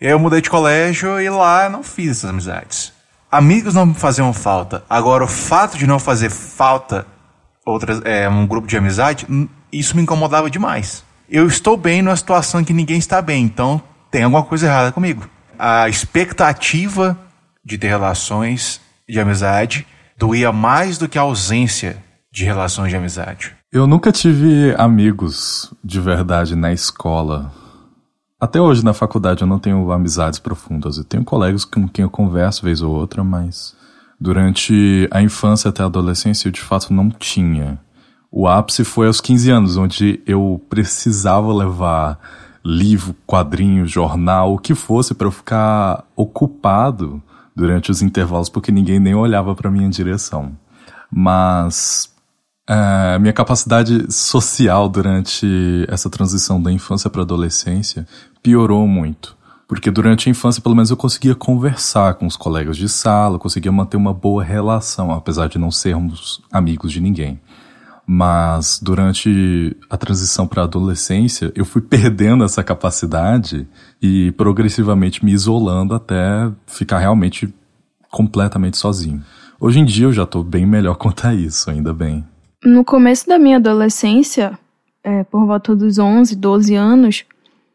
Eu 0.00 0.18
mudei 0.18 0.40
de 0.40 0.50
colégio 0.50 1.20
e 1.20 1.30
lá 1.30 1.68
não 1.68 1.82
fiz 1.82 2.10
essas 2.10 2.30
amizades. 2.30 2.92
Amigos 3.30 3.74
não 3.74 3.94
faziam 3.94 4.32
falta. 4.32 4.84
Agora 4.90 5.24
o 5.24 5.28
fato 5.28 5.78
de 5.78 5.86
não 5.86 5.98
fazer 5.98 6.30
falta 6.30 7.06
outras 7.64 8.00
é, 8.04 8.28
um 8.28 8.46
grupo 8.46 8.66
de 8.66 8.76
amizade, 8.76 9.26
isso 9.72 9.96
me 9.96 10.02
incomodava 10.02 10.50
demais. 10.50 11.04
Eu 11.28 11.46
estou 11.46 11.76
bem 11.76 12.02
numa 12.02 12.16
situação 12.16 12.62
que 12.62 12.72
ninguém 12.72 12.98
está 12.98 13.22
bem, 13.22 13.44
então 13.44 13.82
tem 14.10 14.22
alguma 14.22 14.44
coisa 14.44 14.66
errada 14.66 14.92
comigo. 14.92 15.28
A 15.58 15.88
expectativa 15.88 17.18
de 17.64 17.78
ter 17.78 17.88
relações 17.88 18.80
de 19.08 19.18
amizade 19.18 19.86
doía 20.16 20.52
mais 20.52 20.98
do 20.98 21.08
que 21.08 21.18
a 21.18 21.22
ausência 21.22 22.02
de 22.30 22.44
relações 22.44 22.90
de 22.90 22.96
amizade. 22.96 23.55
Eu 23.72 23.84
nunca 23.84 24.12
tive 24.12 24.74
amigos 24.78 25.74
de 25.82 26.00
verdade 26.00 26.54
na 26.54 26.72
escola. 26.72 27.52
Até 28.40 28.60
hoje 28.60 28.84
na 28.84 28.92
faculdade 28.92 29.42
eu 29.42 29.46
não 29.46 29.58
tenho 29.58 29.90
amizades 29.90 30.38
profundas. 30.38 30.98
Eu 30.98 31.04
tenho 31.04 31.24
colegas 31.24 31.64
com 31.64 31.88
quem 31.88 32.04
eu 32.04 32.10
converso 32.10 32.64
vez 32.64 32.80
ou 32.80 32.94
outra, 32.94 33.24
mas 33.24 33.76
durante 34.20 35.08
a 35.10 35.20
infância 35.20 35.68
até 35.68 35.82
a 35.82 35.86
adolescência 35.86 36.46
eu 36.46 36.52
de 36.52 36.60
fato 36.60 36.92
não 36.92 37.10
tinha. 37.10 37.80
O 38.30 38.46
ápice 38.46 38.84
foi 38.84 39.08
aos 39.08 39.20
15 39.20 39.50
anos, 39.50 39.76
onde 39.76 40.22
eu 40.26 40.64
precisava 40.68 41.52
levar 41.52 42.20
livro, 42.64 43.16
quadrinho, 43.26 43.84
jornal, 43.84 44.54
o 44.54 44.58
que 44.58 44.76
fosse 44.76 45.12
para 45.12 45.26
eu 45.26 45.32
ficar 45.32 46.04
ocupado 46.14 47.20
durante 47.54 47.90
os 47.90 48.00
intervalos, 48.00 48.48
porque 48.48 48.70
ninguém 48.70 49.00
nem 49.00 49.14
olhava 49.14 49.56
para 49.56 49.70
minha 49.70 49.88
direção. 49.88 50.56
Mas 51.10 52.14
é, 52.68 53.18
minha 53.18 53.32
capacidade 53.32 54.12
social 54.12 54.88
durante 54.88 55.86
essa 55.88 56.10
transição 56.10 56.60
da 56.60 56.72
infância 56.72 57.08
para 57.08 57.22
adolescência 57.22 58.06
piorou 58.42 58.86
muito. 58.88 59.36
Porque 59.68 59.90
durante 59.90 60.28
a 60.28 60.30
infância, 60.30 60.62
pelo 60.62 60.76
menos, 60.76 60.90
eu 60.90 60.96
conseguia 60.96 61.34
conversar 61.34 62.14
com 62.14 62.26
os 62.26 62.36
colegas 62.36 62.76
de 62.76 62.88
sala, 62.88 63.38
conseguia 63.38 63.72
manter 63.72 63.96
uma 63.96 64.14
boa 64.14 64.42
relação, 64.42 65.10
apesar 65.10 65.48
de 65.48 65.58
não 65.58 65.72
sermos 65.72 66.40
amigos 66.52 66.92
de 66.92 67.00
ninguém. 67.00 67.40
Mas 68.06 68.78
durante 68.80 69.76
a 69.90 69.96
transição 69.96 70.46
para 70.46 70.62
a 70.62 70.64
adolescência, 70.64 71.52
eu 71.56 71.64
fui 71.64 71.82
perdendo 71.82 72.44
essa 72.44 72.62
capacidade 72.62 73.66
e 74.00 74.30
progressivamente 74.32 75.24
me 75.24 75.32
isolando 75.32 75.94
até 75.94 76.48
ficar 76.68 76.98
realmente 77.00 77.52
completamente 78.08 78.76
sozinho. 78.76 79.20
Hoje 79.58 79.80
em 79.80 79.84
dia 79.84 80.04
eu 80.04 80.12
já 80.12 80.22
estou 80.22 80.44
bem 80.44 80.64
melhor 80.64 80.94
quanto 80.96 81.26
a 81.26 81.34
isso, 81.34 81.68
ainda 81.68 81.92
bem. 81.92 82.24
No 82.66 82.84
começo 82.84 83.28
da 83.28 83.38
minha 83.38 83.58
adolescência, 83.58 84.58
é, 85.04 85.22
por 85.22 85.46
volta 85.46 85.72
dos 85.76 86.00
11, 86.00 86.34
12 86.34 86.74
anos, 86.74 87.24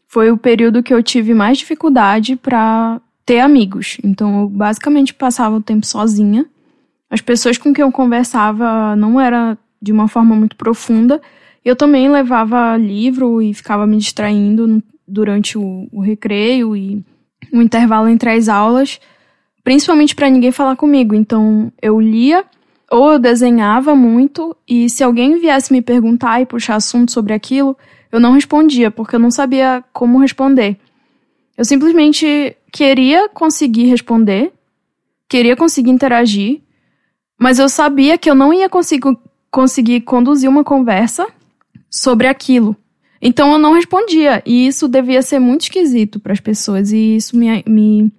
foi 0.06 0.30
o 0.30 0.38
período 0.38 0.84
que 0.84 0.94
eu 0.94 1.02
tive 1.02 1.34
mais 1.34 1.60
dificuldade 1.60 2.36
para 2.36 3.00
ter 3.26 3.40
amigos. 3.40 3.98
Então 4.04 4.42
eu 4.42 4.50
basicamente 4.50 5.14
passava 5.14 5.56
o 5.56 5.62
tempo 5.62 5.86
sozinha. 5.86 6.46
As 7.10 7.22
pessoas 7.22 7.58
com 7.58 7.72
quem 7.74 7.84
eu 7.84 7.92
conversava 7.92 8.94
não 8.98 9.18
era 9.18 9.58
de 9.82 9.94
uma 9.94 10.10
forma 10.10 10.36
muito 10.36 10.58
profunda. 10.58 11.22
Eu 11.64 11.78
também 11.78 12.12
levava 12.12 12.76
livro 12.76 13.42
e 13.42 13.54
ficava 13.54 13.88
me 13.88 13.96
distraindo 13.96 14.84
durante 15.08 15.58
o, 15.58 15.88
o 15.90 16.02
recreio 16.02 16.76
e 16.76 17.02
o 17.54 17.62
intervalo 17.62 18.10
entre 18.10 18.30
as 18.32 18.50
aulas, 18.50 19.00
principalmente 19.64 20.14
para 20.14 20.30
ninguém 20.30 20.52
falar 20.52 20.76
comigo. 20.76 21.16
Então 21.16 21.72
eu 21.82 21.98
lia 21.98 22.44
ou 22.92 23.14
eu 23.14 23.20
desenhava 23.20 23.96
muito 23.96 24.56
e 24.68 24.90
se 24.90 25.02
alguém 25.02 25.40
viesse 25.40 25.72
me 25.72 25.82
perguntar 25.82 26.42
e 26.42 26.46
puxar 26.46 26.76
assunto 26.76 27.10
sobre 27.10 27.34
aquilo, 27.34 27.78
eu 28.12 28.20
não 28.20 28.34
respondia 28.34 28.92
porque 28.92 29.16
eu 29.16 29.20
não 29.20 29.32
sabia 29.32 29.82
como 29.94 30.20
responder. 30.20 30.78
Eu 31.58 31.64
simplesmente 31.64 32.56
queria 32.70 33.30
conseguir 33.30 33.86
responder, 33.86 34.52
queria 35.30 35.56
conseguir 35.56 35.90
interagir, 35.90 36.62
mas 37.40 37.60
eu 37.60 37.70
sabia 37.70 38.18
que 38.18 38.30
eu 38.30 38.36
não 38.36 38.54
ia 38.54 38.68
conseguir, 38.68 39.18
conseguir 39.50 40.02
conduzir 40.02 40.50
uma 40.50 40.64
conversa 40.64 41.26
sobre 41.90 42.28
aquilo. 42.28 42.76
Então 43.22 43.54
eu 43.54 43.60
não 43.60 43.74
respondia. 43.74 44.44
E 44.46 44.68
isso 44.68 44.88
devia 44.88 45.22
ser 45.22 45.40
muito 45.40 45.62
esquisito 45.62 46.20
para 46.20 46.34
as 46.34 46.40
pessoas. 46.40 46.92
E 46.92 47.16
isso 47.16 47.38
me, 47.38 47.64
me 47.68 48.12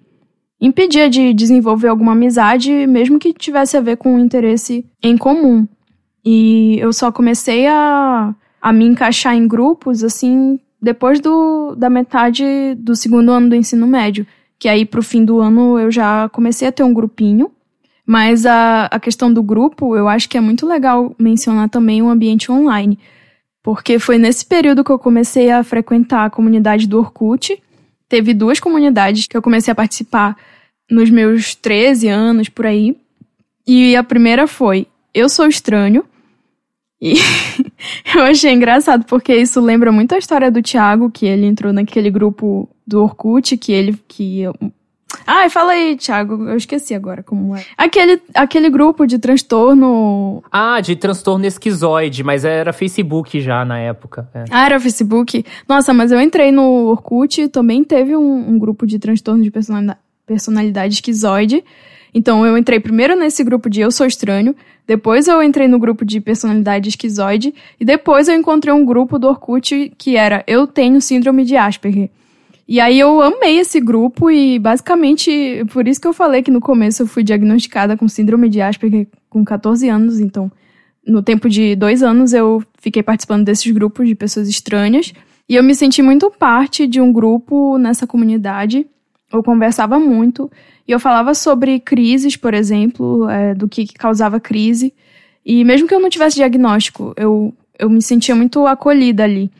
impedia 0.63 1.09
de 1.09 1.33
desenvolver 1.33 1.89
alguma 1.89 2.13
amizade, 2.13 2.87
mesmo 2.87 3.19
que 3.19 3.33
tivesse 3.33 3.75
a 3.75 3.81
ver 3.81 3.97
com 3.97 4.15
um 4.15 4.19
interesse 4.19 4.85
em 5.03 5.17
comum. 5.17 5.67
E 6.23 6.77
eu 6.79 6.93
só 6.93 7.11
comecei 7.11 7.67
a, 7.67 8.33
a 8.61 8.71
me 8.71 8.85
encaixar 8.85 9.35
em 9.35 9.45
grupos, 9.45 10.05
assim, 10.05 10.57
depois 10.81 11.19
do, 11.19 11.75
da 11.75 11.89
metade 11.89 12.75
do 12.77 12.95
segundo 12.95 13.33
ano 13.33 13.49
do 13.49 13.55
ensino 13.55 13.85
médio. 13.85 14.25
Que 14.57 14.69
aí, 14.69 14.85
pro 14.85 15.03
fim 15.03 15.25
do 15.25 15.41
ano, 15.41 15.77
eu 15.77 15.91
já 15.91 16.29
comecei 16.29 16.65
a 16.65 16.71
ter 16.71 16.83
um 16.83 16.93
grupinho. 16.93 17.51
Mas 18.05 18.45
a, 18.45 18.85
a 18.85 18.99
questão 19.01 19.33
do 19.33 19.43
grupo, 19.43 19.97
eu 19.97 20.07
acho 20.07 20.29
que 20.29 20.37
é 20.37 20.41
muito 20.41 20.65
legal 20.65 21.13
mencionar 21.19 21.67
também 21.67 22.01
o 22.01 22.09
ambiente 22.09 22.49
online. 22.49 22.97
Porque 23.61 23.99
foi 23.99 24.17
nesse 24.17 24.45
período 24.45 24.83
que 24.83 24.91
eu 24.91 24.99
comecei 24.99 25.51
a 25.51 25.61
frequentar 25.61 26.25
a 26.25 26.29
comunidade 26.29 26.87
do 26.87 26.99
Orkut. 26.99 27.61
Teve 28.07 28.33
duas 28.33 28.61
comunidades 28.61 29.27
que 29.27 29.35
eu 29.35 29.41
comecei 29.41 29.71
a 29.71 29.75
participar 29.75 30.37
nos 30.89 31.09
meus 31.09 31.55
13 31.55 32.07
anos, 32.07 32.49
por 32.49 32.65
aí. 32.65 32.95
E 33.65 33.95
a 33.95 34.03
primeira 34.03 34.47
foi 34.47 34.87
Eu 35.13 35.29
Sou 35.29 35.47
Estranho. 35.47 36.03
E 37.01 37.15
eu 38.15 38.23
achei 38.23 38.53
engraçado, 38.53 39.05
porque 39.05 39.35
isso 39.35 39.59
lembra 39.59 39.91
muito 39.91 40.15
a 40.15 40.17
história 40.17 40.49
do 40.49 40.61
Thiago, 40.61 41.11
que 41.11 41.25
ele 41.25 41.45
entrou 41.45 41.73
naquele 41.73 42.09
grupo 42.09 42.69
do 42.87 43.01
Orkut, 43.03 43.57
que 43.57 43.71
ele. 43.71 43.97
que 44.07 44.43
Ai, 45.27 45.49
fala 45.49 45.73
aí, 45.73 45.95
Thiago. 45.95 46.47
Eu 46.47 46.55
esqueci 46.55 46.93
agora 46.93 47.21
como 47.21 47.55
é. 47.55 47.63
Aquele, 47.77 48.21
aquele 48.33 48.69
grupo 48.69 49.05
de 49.05 49.19
transtorno. 49.19 50.43
Ah, 50.51 50.81
de 50.81 50.95
transtorno 50.95 51.45
esquizoide, 51.45 52.23
mas 52.23 52.45
era 52.45 52.73
Facebook 52.73 53.39
já 53.39 53.63
na 53.63 53.79
época. 53.79 54.29
É. 54.33 54.45
Ah, 54.49 54.65
era 54.65 54.79
Facebook. 54.79 55.45
Nossa, 55.67 55.93
mas 55.93 56.11
eu 56.11 56.19
entrei 56.21 56.51
no 56.51 56.87
Orkut 56.87 57.47
também 57.49 57.83
teve 57.83 58.15
um, 58.15 58.49
um 58.49 58.57
grupo 58.57 58.87
de 58.87 58.97
transtorno 58.97 59.43
de 59.43 59.51
personalidade, 59.51 59.99
personalidade 60.25 60.95
esquizoide. 60.95 61.63
Então 62.13 62.45
eu 62.45 62.57
entrei 62.57 62.79
primeiro 62.79 63.15
nesse 63.15 63.43
grupo 63.43 63.69
de 63.69 63.81
Eu 63.81 63.91
Sou 63.91 64.05
Estranho, 64.05 64.55
depois 64.85 65.27
eu 65.27 65.41
entrei 65.41 65.67
no 65.67 65.79
grupo 65.79 66.05
de 66.05 66.19
personalidade 66.21 66.89
esquizoide, 66.89 67.53
e 67.79 67.85
depois 67.85 68.27
eu 68.27 68.35
encontrei 68.35 68.73
um 68.73 68.85
grupo 68.85 69.17
do 69.17 69.27
Orkut 69.27 69.91
que 69.97 70.15
era 70.15 70.43
Eu 70.45 70.67
Tenho 70.67 71.01
Síndrome 71.01 71.43
de 71.43 71.55
Asperger. 71.55 72.09
E 72.67 72.79
aí 72.79 72.97
eu 72.97 73.21
amei 73.21 73.59
esse 73.59 73.79
grupo 73.79 74.31
e 74.31 74.57
basicamente 74.57 75.65
por 75.71 75.87
isso 75.87 75.99
que 75.99 76.07
eu 76.07 76.13
falei 76.13 76.41
que 76.41 76.51
no 76.51 76.61
começo 76.61 77.03
eu 77.03 77.07
fui 77.07 77.23
diagnosticada 77.23 77.97
com 77.97 78.07
síndrome 78.07 78.47
de 78.47 78.61
Asperger 78.61 79.07
com 79.29 79.43
14 79.43 79.89
anos, 79.89 80.19
então 80.19 80.49
no 81.05 81.21
tempo 81.21 81.49
de 81.49 81.75
dois 81.75 82.01
anos 82.01 82.31
eu 82.31 82.63
fiquei 82.79 83.03
participando 83.03 83.43
desses 83.43 83.69
grupos 83.71 84.07
de 84.07 84.15
pessoas 84.15 84.47
estranhas 84.47 85.13
e 85.47 85.55
eu 85.55 85.63
me 85.63 85.75
senti 85.75 86.01
muito 86.01 86.31
parte 86.31 86.87
de 86.87 87.01
um 87.01 87.11
grupo 87.11 87.77
nessa 87.77 88.07
comunidade. 88.07 88.87
Eu 89.33 89.41
conversava 89.41 89.99
muito 89.99 90.49
e 90.87 90.91
eu 90.91 90.99
falava 90.99 91.33
sobre 91.33 91.79
crises, 91.79 92.37
por 92.37 92.53
exemplo, 92.53 93.27
é, 93.29 93.55
do 93.55 93.67
que 93.67 93.87
causava 93.87 94.39
crise. 94.39 94.93
E 95.45 95.63
mesmo 95.63 95.87
que 95.87 95.95
eu 95.95 95.99
não 95.99 96.09
tivesse 96.09 96.35
diagnóstico, 96.35 97.13
eu, 97.17 97.53
eu 97.77 97.89
me 97.89 98.01
sentia 98.01 98.35
muito 98.35 98.65
acolhida 98.67 99.23
ali. 99.23 99.51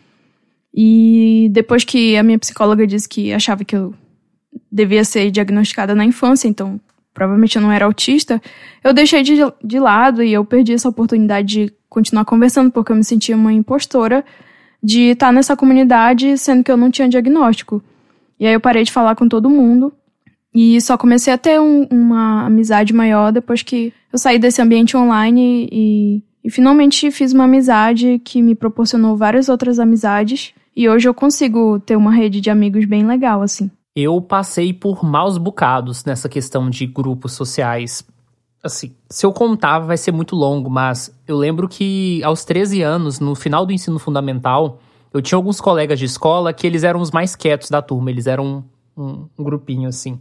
E 0.74 1.50
depois 1.52 1.84
que 1.84 2.16
a 2.18 2.24
minha 2.24 2.40
psicóloga 2.40 2.86
disse 2.88 3.08
que 3.08 3.34
achava 3.34 3.66
que 3.66 3.76
eu 3.76 3.94
devia 4.72 5.04
ser 5.04 5.30
diagnosticada 5.32 5.94
na 5.94 6.06
infância, 6.06 6.48
então 6.48 6.80
provavelmente 7.14 7.56
eu 7.56 7.62
não 7.62 7.72
era 7.72 7.86
autista, 7.86 8.42
eu 8.84 8.92
deixei 8.92 9.22
de, 9.22 9.36
de 9.64 9.80
lado 9.80 10.24
e 10.24 10.34
eu 10.34 10.44
perdi 10.44 10.74
essa 10.74 10.90
oportunidade 10.90 11.48
de 11.48 11.74
continuar 11.88 12.26
conversando, 12.26 12.72
porque 12.72 12.92
eu 12.92 12.96
me 12.96 13.04
sentia 13.04 13.36
uma 13.36 13.54
impostora 13.54 14.26
de 14.82 15.12
estar 15.12 15.32
nessa 15.32 15.56
comunidade 15.56 16.38
sendo 16.38 16.64
que 16.64 16.72
eu 16.72 16.78
não 16.78 16.90
tinha 16.90 17.08
diagnóstico. 17.08 17.84
E 18.40 18.48
aí 18.48 18.54
eu 18.54 18.60
parei 18.60 18.84
de 18.84 18.92
falar 18.92 19.16
com 19.16 19.28
todo 19.28 19.50
mundo 19.50 19.94
e 20.54 20.80
só 20.82 20.98
comecei 20.98 21.34
a 21.34 21.38
ter 21.38 21.60
um, 21.60 21.88
uma 21.90 22.46
amizade 22.46 22.94
maior 22.94 23.32
depois 23.32 23.64
que 23.64 23.94
eu 24.12 24.20
saí 24.20 24.38
desse 24.38 24.62
ambiente 24.62 24.96
online 24.96 25.68
e, 25.72 26.24
e 26.44 26.50
finalmente 26.52 27.10
fiz 27.10 27.34
uma 27.34 27.46
amizade 27.46 28.22
que 28.24 28.42
me 28.42 28.54
proporcionou 28.54 29.18
várias 29.18 29.50
outras 29.50 29.80
amizades 29.80 30.54
e 30.76 30.90
hoje 30.90 31.08
eu 31.08 31.14
consigo 31.14 31.80
ter 31.80 31.96
uma 31.96 32.12
rede 32.12 32.42
de 32.42 32.50
amigos 32.50 32.86
bem 32.86 33.06
legal, 33.06 33.42
assim. 33.42 33.70
Eu 33.96 34.20
passei 34.20 34.74
por 34.74 35.04
maus 35.04 35.38
bocados 35.38 36.04
nessa 36.04 36.28
questão 36.28 36.70
de 36.70 36.88
grupos 36.88 37.34
sociais. 37.34 38.04
Assim, 38.64 38.96
se 39.10 39.26
eu 39.26 39.32
contar 39.32 39.80
vai 39.80 39.98
ser 39.98 40.12
muito 40.12 40.36
longo, 40.36 40.70
mas 40.70 41.16
eu 41.28 41.38
lembro 41.38 41.68
que 41.68 42.24
aos 42.24 42.44
13 42.44 42.82
anos, 42.82 43.20
no 43.20 43.36
final 43.36 43.66
do 43.66 43.74
ensino 43.74 44.00
fundamental, 44.00 44.80
eu 45.14 45.22
tinha 45.22 45.38
alguns 45.38 45.62
colegas 45.62 46.00
de 46.00 46.06
escola 46.06 46.52
que 46.52 46.66
eles 46.66 46.84
eram 46.84 47.00
os 47.00 47.12
mais 47.12 47.36
quietos 47.36 47.70
da 47.70 47.82
turma, 47.82 48.10
eles 48.10 48.26
eram 48.26 48.66
um, 48.98 49.28
um, 49.38 49.44
grupinho 49.44 49.88
assim. 49.88 50.20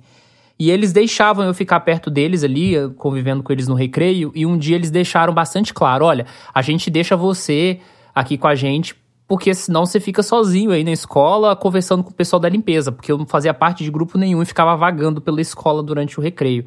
E 0.59 0.71
eles 0.71 0.93
deixavam 0.93 1.47
eu 1.47 1.55
ficar 1.55 1.81
perto 1.81 2.11
deles 2.11 2.45
ali, 2.45 2.75
convivendo 2.97 3.43
com 3.43 3.53
eles 3.53 3.67
no 3.67 3.75
recreio, 3.75 4.31
e 4.35 4.45
um 4.45 4.57
dia 4.57 4.77
eles 4.77 4.91
deixaram 4.91 5.33
bastante 5.33 5.73
claro: 5.73 6.05
olha, 6.05 6.27
a 6.55 6.61
gente 6.61 6.91
deixa 6.91 7.17
você 7.17 7.81
aqui 8.15 8.37
com 8.37 8.47
a 8.47 8.55
gente 8.55 8.95
porque 9.27 9.55
senão 9.55 9.87
você 9.87 9.99
fica 9.99 10.23
sozinho 10.23 10.73
aí 10.73 10.85
na 10.85 10.93
escola 10.93 11.57
conversando 11.57 12.05
com 12.05 12.11
o 12.11 12.15
pessoal 12.15 12.39
da 12.39 12.51
limpeza, 12.51 12.93
porque 12.93 13.11
eu 13.11 13.17
não 13.17 13.25
fazia 13.25 13.55
parte 13.55 13.83
de 13.83 13.91
grupo 13.91 14.19
nenhum 14.19 14.43
e 14.43 14.45
ficava 14.45 14.77
vagando 14.77 15.23
pela 15.23 15.41
escola 15.41 15.83
durante 15.83 16.21
o 16.21 16.23
recreio. 16.23 16.67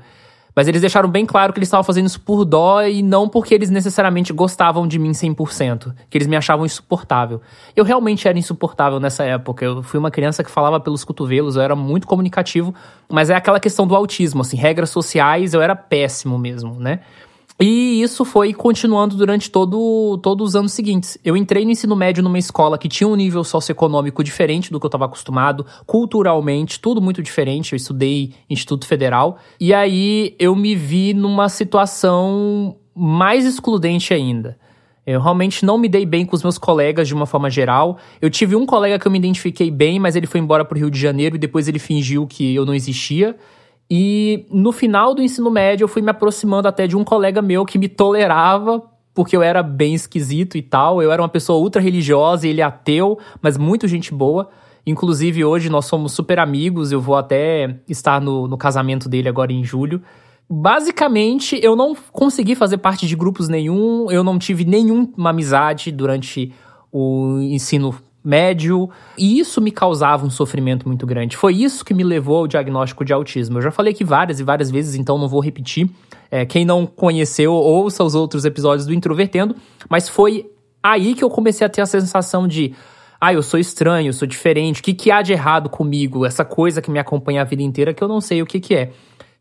Mas 0.56 0.68
eles 0.70 0.80
deixaram 0.80 1.10
bem 1.10 1.26
claro 1.26 1.52
que 1.52 1.60
eles 1.60 1.68
estavam 1.68 1.84
fazendo 1.84 2.06
isso 2.06 2.22
por 2.22 2.46
dó 2.46 2.82
e 2.82 3.04
não 3.04 3.28
porque 3.28 3.54
eles 3.54 3.70
necessariamente 3.70 4.32
gostavam 4.32 4.88
de 4.88 4.98
mim 4.98 5.12
100%, 5.12 5.94
que 6.10 6.18
eles 6.18 6.28
me 6.28 6.38
achavam 6.38 6.66
insuportável. 6.66 7.42
Eu 7.76 7.84
realmente 7.84 8.26
era 8.28 8.40
insuportável 8.40 9.00
nessa 9.00 9.26
época. 9.26 9.66
Eu 9.66 9.84
fui 9.84 10.00
uma 10.00 10.10
criança 10.10 10.44
que 10.44 10.50
falava 10.50 10.80
pelos 10.80 11.04
cotovelos, 11.04 11.58
eu 11.58 11.62
era 11.62 11.76
muito 11.76 12.08
comunicativo, 12.08 12.74
mas 13.12 13.30
é 13.30 13.36
aquela 13.36 13.60
questão 13.60 13.86
do 13.86 13.96
autismo, 13.96 14.42
assim, 14.42 14.56
regras 14.56 14.90
sociais, 14.90 15.54
eu 15.54 15.62
era 15.62 15.76
péssimo 15.76 16.38
mesmo, 16.38 16.80
né? 16.80 17.02
E 17.60 18.02
isso 18.02 18.26
foi 18.26 18.54
continuando 18.54 19.16
durante 19.16 19.50
todo, 19.50 20.18
todos 20.22 20.50
os 20.50 20.56
anos 20.58 20.74
seguintes. 20.74 21.18
Eu 21.24 21.38
entrei 21.38 21.64
no 21.64 21.72
ensino 21.72 21.96
médio 21.96 22.22
numa 22.22 22.38
escola 22.38 22.78
que 22.78 22.90
tinha 22.90 23.08
um 23.08 23.16
nível 23.16 23.46
socioeconômico 23.46 24.22
diferente 24.24 24.72
do 24.72 24.80
que 24.80 24.86
eu 24.86 24.90
estava 24.90 25.06
acostumado, 25.06 25.66
culturalmente, 25.86 26.80
tudo 26.80 27.02
muito 27.02 27.24
diferente. 27.24 27.72
Eu 27.72 27.78
estudei 27.78 28.34
Instituto 28.50 28.86
Federal. 28.86 29.38
E 29.58 29.74
aí 29.74 30.36
eu 30.38 30.54
me 30.54 30.76
vi 30.76 31.14
numa 31.14 31.48
situação 31.48 32.76
mais 32.94 33.46
excludente 33.46 34.14
ainda. 34.14 34.58
Eu 35.06 35.22
realmente 35.22 35.64
não 35.64 35.78
me 35.78 35.88
dei 35.88 36.06
bem 36.06 36.26
com 36.26 36.36
os 36.36 36.44
meus 36.44 36.58
colegas 36.58 37.08
de 37.08 37.14
uma 37.14 37.28
forma 37.28 37.50
geral. 37.50 38.00
Eu 38.20 38.30
tive 38.30 38.56
um 38.56 38.66
colega 38.66 39.00
que 39.00 39.08
eu 39.08 39.12
me 39.12 39.20
identifiquei 39.20 39.72
bem, 39.72 39.98
mas 40.00 40.16
ele 40.16 40.26
foi 40.28 40.42
embora 40.42 40.66
para 40.66 40.76
o 40.76 40.80
Rio 40.80 40.90
de 40.90 41.00
Janeiro 41.00 41.36
e 41.36 41.40
depois 41.40 41.68
ele 41.68 41.80
fingiu 41.80 42.26
que 42.28 42.56
eu 42.56 42.66
não 42.66 42.74
existia. 42.74 43.38
E 43.90 44.46
no 44.50 44.72
final 44.72 45.14
do 45.14 45.22
ensino 45.22 45.52
médio, 45.52 45.84
eu 45.84 45.88
fui 45.88 46.02
me 46.02 46.10
aproximando 46.10 46.68
até 46.68 46.88
de 46.88 46.98
um 46.98 47.04
colega 47.04 47.42
meu 47.42 47.66
que 47.66 47.78
me 47.78 47.88
tolerava, 47.88 48.82
porque 49.14 49.36
eu 49.36 49.44
era 49.44 49.62
bem 49.62 49.94
esquisito 49.94 50.58
e 50.58 50.62
tal. 50.62 51.02
Eu 51.02 51.12
era 51.12 51.22
uma 51.22 51.30
pessoa 51.30 51.60
ultra 51.60 51.82
religiosa 51.82 52.48
ele 52.48 52.62
é 52.62 52.64
ateu, 52.64 53.20
mas 53.42 53.58
muito 53.58 53.88
gente 53.88 54.14
boa. 54.14 54.50
Inclusive, 54.88 55.44
hoje 55.44 55.70
nós 55.70 55.86
somos 55.86 56.14
super 56.14 56.40
amigos. 56.40 56.92
Eu 56.92 57.00
vou 57.00 57.16
até 57.16 57.80
estar 57.88 58.20
no, 58.20 58.48
no 58.48 58.58
casamento 58.58 59.08
dele 59.08 59.30
agora 59.30 59.54
em 59.54 59.64
julho. 59.64 60.02
Basicamente, 60.50 61.60
eu 61.64 61.76
não 61.76 61.96
consegui 62.12 62.54
fazer 62.54 62.78
parte 62.78 63.08
de 63.08 63.16
grupos 63.16 63.50
nenhum, 63.50 64.12
eu 64.12 64.24
não 64.24 64.38
tive 64.38 64.64
nenhuma 64.64 65.32
amizade 65.32 65.92
durante 65.92 66.54
o 66.92 67.40
ensino 67.42 67.96
médio, 68.26 68.90
e 69.18 69.40
isso 69.40 69.62
me 69.62 69.72
causava 69.72 70.26
um 70.26 70.30
sofrimento 70.30 70.88
muito 70.88 71.06
grande. 71.06 71.38
Foi 71.38 71.54
isso 71.54 71.86
que 71.86 71.94
me 71.94 72.04
levou 72.04 72.40
ao 72.40 72.48
diagnóstico 72.48 73.06
de 73.06 73.14
autismo. 73.14 73.60
Eu 73.60 73.62
já 73.62 73.72
falei 73.72 73.94
aqui 73.94 74.04
várias 74.04 74.40
e 74.40 74.44
várias 74.44 74.72
vezes, 74.72 74.96
então 74.96 75.18
não 75.18 75.28
vou 75.28 75.40
repetir. 75.40 75.90
É, 76.32 76.46
quem 76.46 76.66
não 76.66 76.86
conheceu, 76.88 77.54
ouça 77.54 78.04
os 78.04 78.16
outros 78.16 78.44
episódios 78.46 78.88
do 78.88 78.94
Introvertendo, 78.94 79.56
mas 79.88 80.10
foi 80.10 80.50
aí 80.82 81.14
que 81.14 81.24
eu 81.24 81.30
comecei 81.30 81.66
a 81.66 81.70
ter 81.70 81.82
a 81.82 81.86
sensação 81.86 82.48
de. 82.48 82.74
Ah, 83.22 83.34
eu 83.34 83.42
sou 83.42 83.60
estranho, 83.60 84.10
eu 84.10 84.14
sou 84.14 84.28
diferente, 84.28 84.82
o 84.82 84.84
que, 84.84 84.94
que 84.94 85.10
há 85.10 85.22
de 85.22 85.32
errado 85.32 85.70
comigo? 85.70 86.26
Essa 86.26 86.44
coisa 86.44 86.82
que 86.82 86.92
me 86.92 87.00
acompanha 87.00 87.42
a 87.42 87.46
vida 87.46 87.64
inteira 87.64 87.94
que 87.94 88.04
eu 88.04 88.08
não 88.08 88.20
sei 88.20 88.42
o 88.42 88.46
que, 88.46 88.60
que 88.60 88.76
é. 88.76 88.92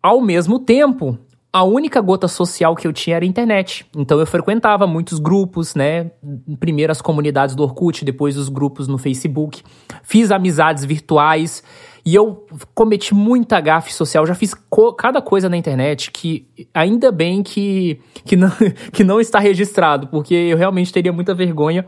Ao 0.02 0.20
mesmo 0.20 0.58
tempo, 0.58 1.18
a 1.54 1.62
única 1.62 2.00
gota 2.00 2.26
social 2.26 2.74
que 2.74 2.84
eu 2.84 2.92
tinha 2.92 3.14
era 3.14 3.24
a 3.24 3.28
internet. 3.28 3.86
Então 3.96 4.18
eu 4.18 4.26
frequentava 4.26 4.88
muitos 4.88 5.20
grupos, 5.20 5.76
né? 5.76 6.10
Primeiro 6.58 6.90
as 6.90 7.00
comunidades 7.00 7.54
do 7.54 7.62
Orkut, 7.62 8.04
depois 8.04 8.36
os 8.36 8.48
grupos 8.48 8.88
no 8.88 8.98
Facebook. 8.98 9.62
Fiz 10.02 10.32
amizades 10.32 10.84
virtuais 10.84 11.62
e 12.04 12.12
eu 12.12 12.44
cometi 12.74 13.14
muita 13.14 13.60
gafe 13.60 13.94
social. 13.94 14.26
Já 14.26 14.34
fiz 14.34 14.52
cada 14.98 15.22
coisa 15.22 15.48
na 15.48 15.56
internet 15.56 16.10
que 16.10 16.44
ainda 16.74 17.12
bem 17.12 17.40
que, 17.40 18.00
que, 18.24 18.34
não, 18.34 18.50
que 18.92 19.04
não 19.04 19.20
está 19.20 19.38
registrado, 19.38 20.08
porque 20.08 20.34
eu 20.34 20.56
realmente 20.56 20.92
teria 20.92 21.12
muita 21.12 21.34
vergonha. 21.34 21.86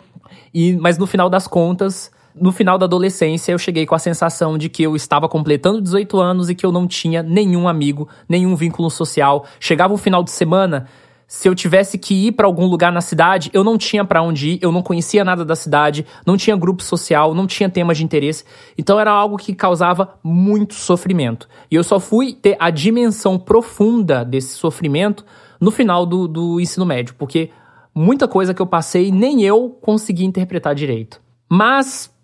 E, 0.55 0.77
mas 0.77 0.97
no 0.97 1.09
final 1.09 1.29
das 1.29 1.49
contas, 1.49 2.13
no 2.41 2.53
final 2.53 2.79
da 2.79 2.85
adolescência 2.85 3.53
eu 3.53 3.59
cheguei 3.59 3.87
com 3.87 3.95
a 3.95 3.99
sensação 3.99 4.59
de 4.59 4.69
que 4.69 4.83
eu 4.83 4.95
estava 4.95 5.29
completando 5.29 5.81
18 5.81 6.19
anos 6.21 6.51
e 6.51 6.55
que 6.55 6.65
eu 6.65 6.73
não 6.73 6.87
tinha 6.87 7.23
nenhum 7.23 7.67
amigo, 7.67 8.09
nenhum 8.29 8.55
vínculo 8.55 8.91
social. 8.91 9.47
Chegava 9.59 9.95
o 9.95 9.97
final 9.97 10.23
de 10.23 10.31
semana, 10.31 10.87
se 11.29 11.49
eu 11.49 11.55
tivesse 11.55 11.99
que 11.99 12.29
ir 12.29 12.33
para 12.33 12.47
algum 12.47 12.67
lugar 12.67 12.93
na 12.93 13.01
cidade, 13.01 13.51
eu 13.53 13.65
não 13.65 13.77
tinha 13.77 14.05
para 14.05 14.23
onde 14.23 14.51
ir, 14.51 14.59
eu 14.63 14.71
não 14.71 14.83
conhecia 14.83 15.25
nada 15.25 15.45
da 15.45 15.57
cidade, 15.57 16.07
não 16.25 16.37
tinha 16.37 16.57
grupo 16.57 16.83
social, 16.83 17.35
não 17.35 17.47
tinha 17.47 17.69
temas 17.69 17.99
de 17.99 18.05
interesse. 18.05 18.45
Então 18.79 19.01
era 19.01 19.11
algo 19.11 19.37
que 19.37 19.55
causava 19.55 20.15
muito 20.23 20.75
sofrimento. 20.75 21.49
E 21.71 21.75
eu 21.75 21.83
só 21.83 21.99
fui 21.99 22.33
ter 22.33 22.57
a 22.61 22.71
dimensão 22.71 23.39
profunda 23.39 24.25
desse 24.25 24.55
sofrimento 24.55 25.25
no 25.61 25.71
final 25.71 26.07
do, 26.07 26.29
do 26.29 26.61
ensino 26.61 26.87
médio, 26.87 27.15
porque 27.19 27.51
muita 27.95 28.29
coisa 28.29 28.55
que 28.55 28.63
eu 28.63 28.67
passei 28.67 29.11
nem 29.11 29.43
eu 29.43 29.71
consegui 29.81 30.25
interpretar 30.25 30.75
direito. 30.75 31.21
Mas 31.49 32.15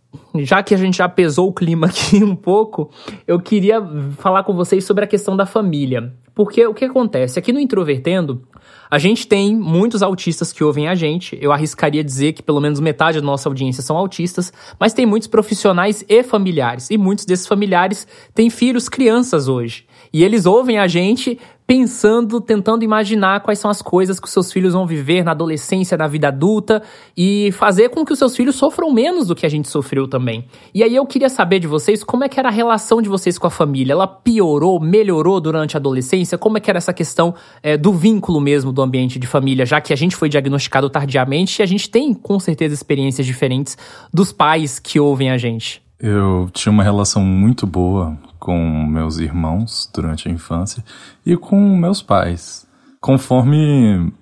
já 0.41 0.63
que 0.63 0.75
a 0.75 0.79
gente 0.79 0.99
já 0.99 1.09
pesou 1.09 1.49
o 1.49 1.53
clima 1.53 1.87
aqui 1.89 2.23
um 2.23 2.37
pouco, 2.37 2.91
eu 3.27 3.41
queria 3.41 3.83
falar 4.19 4.45
com 4.45 4.55
vocês 4.55 4.85
sobre 4.85 5.05
a 5.05 5.07
questão 5.07 5.37
da 5.37 5.47
família. 5.47 6.13
Porque 6.35 6.67
o 6.67 6.73
que 6.73 6.85
acontece? 6.85 7.39
Aqui 7.39 7.53
no 7.53 7.61
Introvertendo, 7.61 8.43
a 8.91 8.99
gente 8.99 9.27
tem 9.27 9.55
muitos 9.55 10.03
autistas 10.03 10.53
que 10.53 10.65
ouvem 10.65 10.89
a 10.89 10.95
gente. 10.95 11.39
Eu 11.41 11.53
arriscaria 11.53 12.03
dizer 12.03 12.33
que 12.33 12.43
pelo 12.43 12.61
menos 12.61 12.81
metade 12.81 13.21
da 13.21 13.27
nossa 13.27 13.49
audiência 13.49 13.83
são 13.83 13.97
autistas, 13.97 14.53
mas 14.79 14.95
tem 14.95 15.05
muitos 15.05 15.29
profissionais 15.29 16.05
e 16.09 16.23
familiares. 16.23 16.91
E 16.91 16.97
muitos 16.97 17.27
desses 17.27 17.47
familiares 17.47 18.07
têm 18.35 18.49
filhos, 18.49 18.89
crianças 18.89 19.49
hoje. 19.49 19.87
E 20.13 20.23
eles 20.23 20.47
ouvem 20.47 20.79
a 20.79 20.87
gente 20.87 21.39
pensando, 21.67 22.41
tentando 22.41 22.85
imaginar 22.85 23.41
quais 23.41 23.59
são 23.59 23.71
as 23.71 23.81
coisas 23.81 24.19
que 24.19 24.27
os 24.27 24.33
seus 24.33 24.53
filhos 24.53 24.75
vão 24.75 24.87
viver 24.87 25.25
na 25.25 25.31
adolescência, 25.31 25.97
na 25.97 26.07
vida 26.07 26.29
adulta 26.29 26.83
e 27.17 27.51
fazer 27.53 27.89
com 27.89 28.05
que 28.05 28.13
os 28.13 28.19
seus 28.19 28.37
filhos 28.37 28.57
sofram 28.57 28.93
menos 28.93 29.29
do 29.29 29.35
que 29.35 29.47
a 29.47 29.49
gente 29.49 29.69
sofreu 29.69 30.09
também. 30.09 30.45
E 30.75 30.83
aí 30.83 30.95
eu 30.95 31.07
queria 31.07 31.29
saber 31.29 31.61
de 31.61 31.67
vocês 31.67 32.03
como 32.05 32.25
é 32.25 32.29
que 32.29 32.39
era 32.39 32.49
a 32.49 32.53
relação 32.53 33.01
de 33.01 33.09
vocês 33.09 33.39
com 33.39 33.47
a 33.47 33.51
família. 33.51 33.93
Ela 33.93 34.07
piorou, 34.07 34.81
melhorou 34.81 35.41
durante 35.41 35.77
a 35.77 35.79
adolescência? 35.79 36.37
Como 36.37 36.59
é 36.59 36.61
que 36.61 36.71
era 36.71 36.79
essa 36.79 36.93
questão 36.93 37.35
é, 37.63 37.77
do 37.77 37.93
vínculo 37.93 38.41
mesmo 38.41 38.73
do 38.73 38.83
ambiente 38.83 39.19
de 39.19 39.27
família, 39.27 39.65
já 39.65 39.81
que 39.81 39.93
a 39.93 39.97
gente 39.97 40.17
foi 40.17 40.29
diagnosticado 40.29 40.91
tardiamente 40.91 41.61
e 41.61 41.63
a 41.63 41.67
gente 41.67 41.89
tem 41.89 42.13
com 42.13 42.39
certeza 42.39 42.75
experiências 42.75 43.27
diferentes 43.27 43.77
dos 44.13 44.33
pais 44.33 44.79
que 44.79 44.99
ouvem 44.99 45.31
a 45.31 45.39
gente? 45.39 45.83
Eu 45.99 46.51
tinha 46.53 46.73
uma 46.73 46.83
relação 46.83 47.23
muito 47.23 47.67
boa 47.67 48.19
com 48.43 48.59
meus 48.89 49.19
irmãos 49.19 49.89
durante 49.95 50.29
a 50.29 50.33
infância 50.33 50.85
e 51.25 51.37
com 51.37 51.77
meus 51.77 52.03
pais. 52.03 52.67
Conforme 53.01 54.13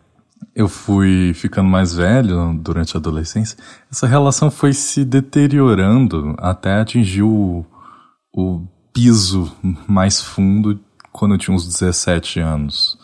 eu 0.54 0.68
fui 0.68 1.32
ficando 1.32 1.70
mais 1.70 1.94
velho 1.94 2.52
durante 2.62 2.94
a 2.94 3.00
adolescência, 3.00 3.56
essa 3.90 4.06
relação 4.06 4.50
foi 4.50 4.74
se 4.74 5.06
deteriorando 5.06 6.34
até 6.36 6.78
atingir 6.78 7.22
o, 7.22 7.64
o 8.30 8.60
piso 8.92 9.50
mais 9.88 10.20
fundo 10.20 10.78
quando 11.10 11.32
eu 11.32 11.38
tinha 11.38 11.56
uns 11.56 11.66
17 11.66 12.40
anos. 12.40 12.98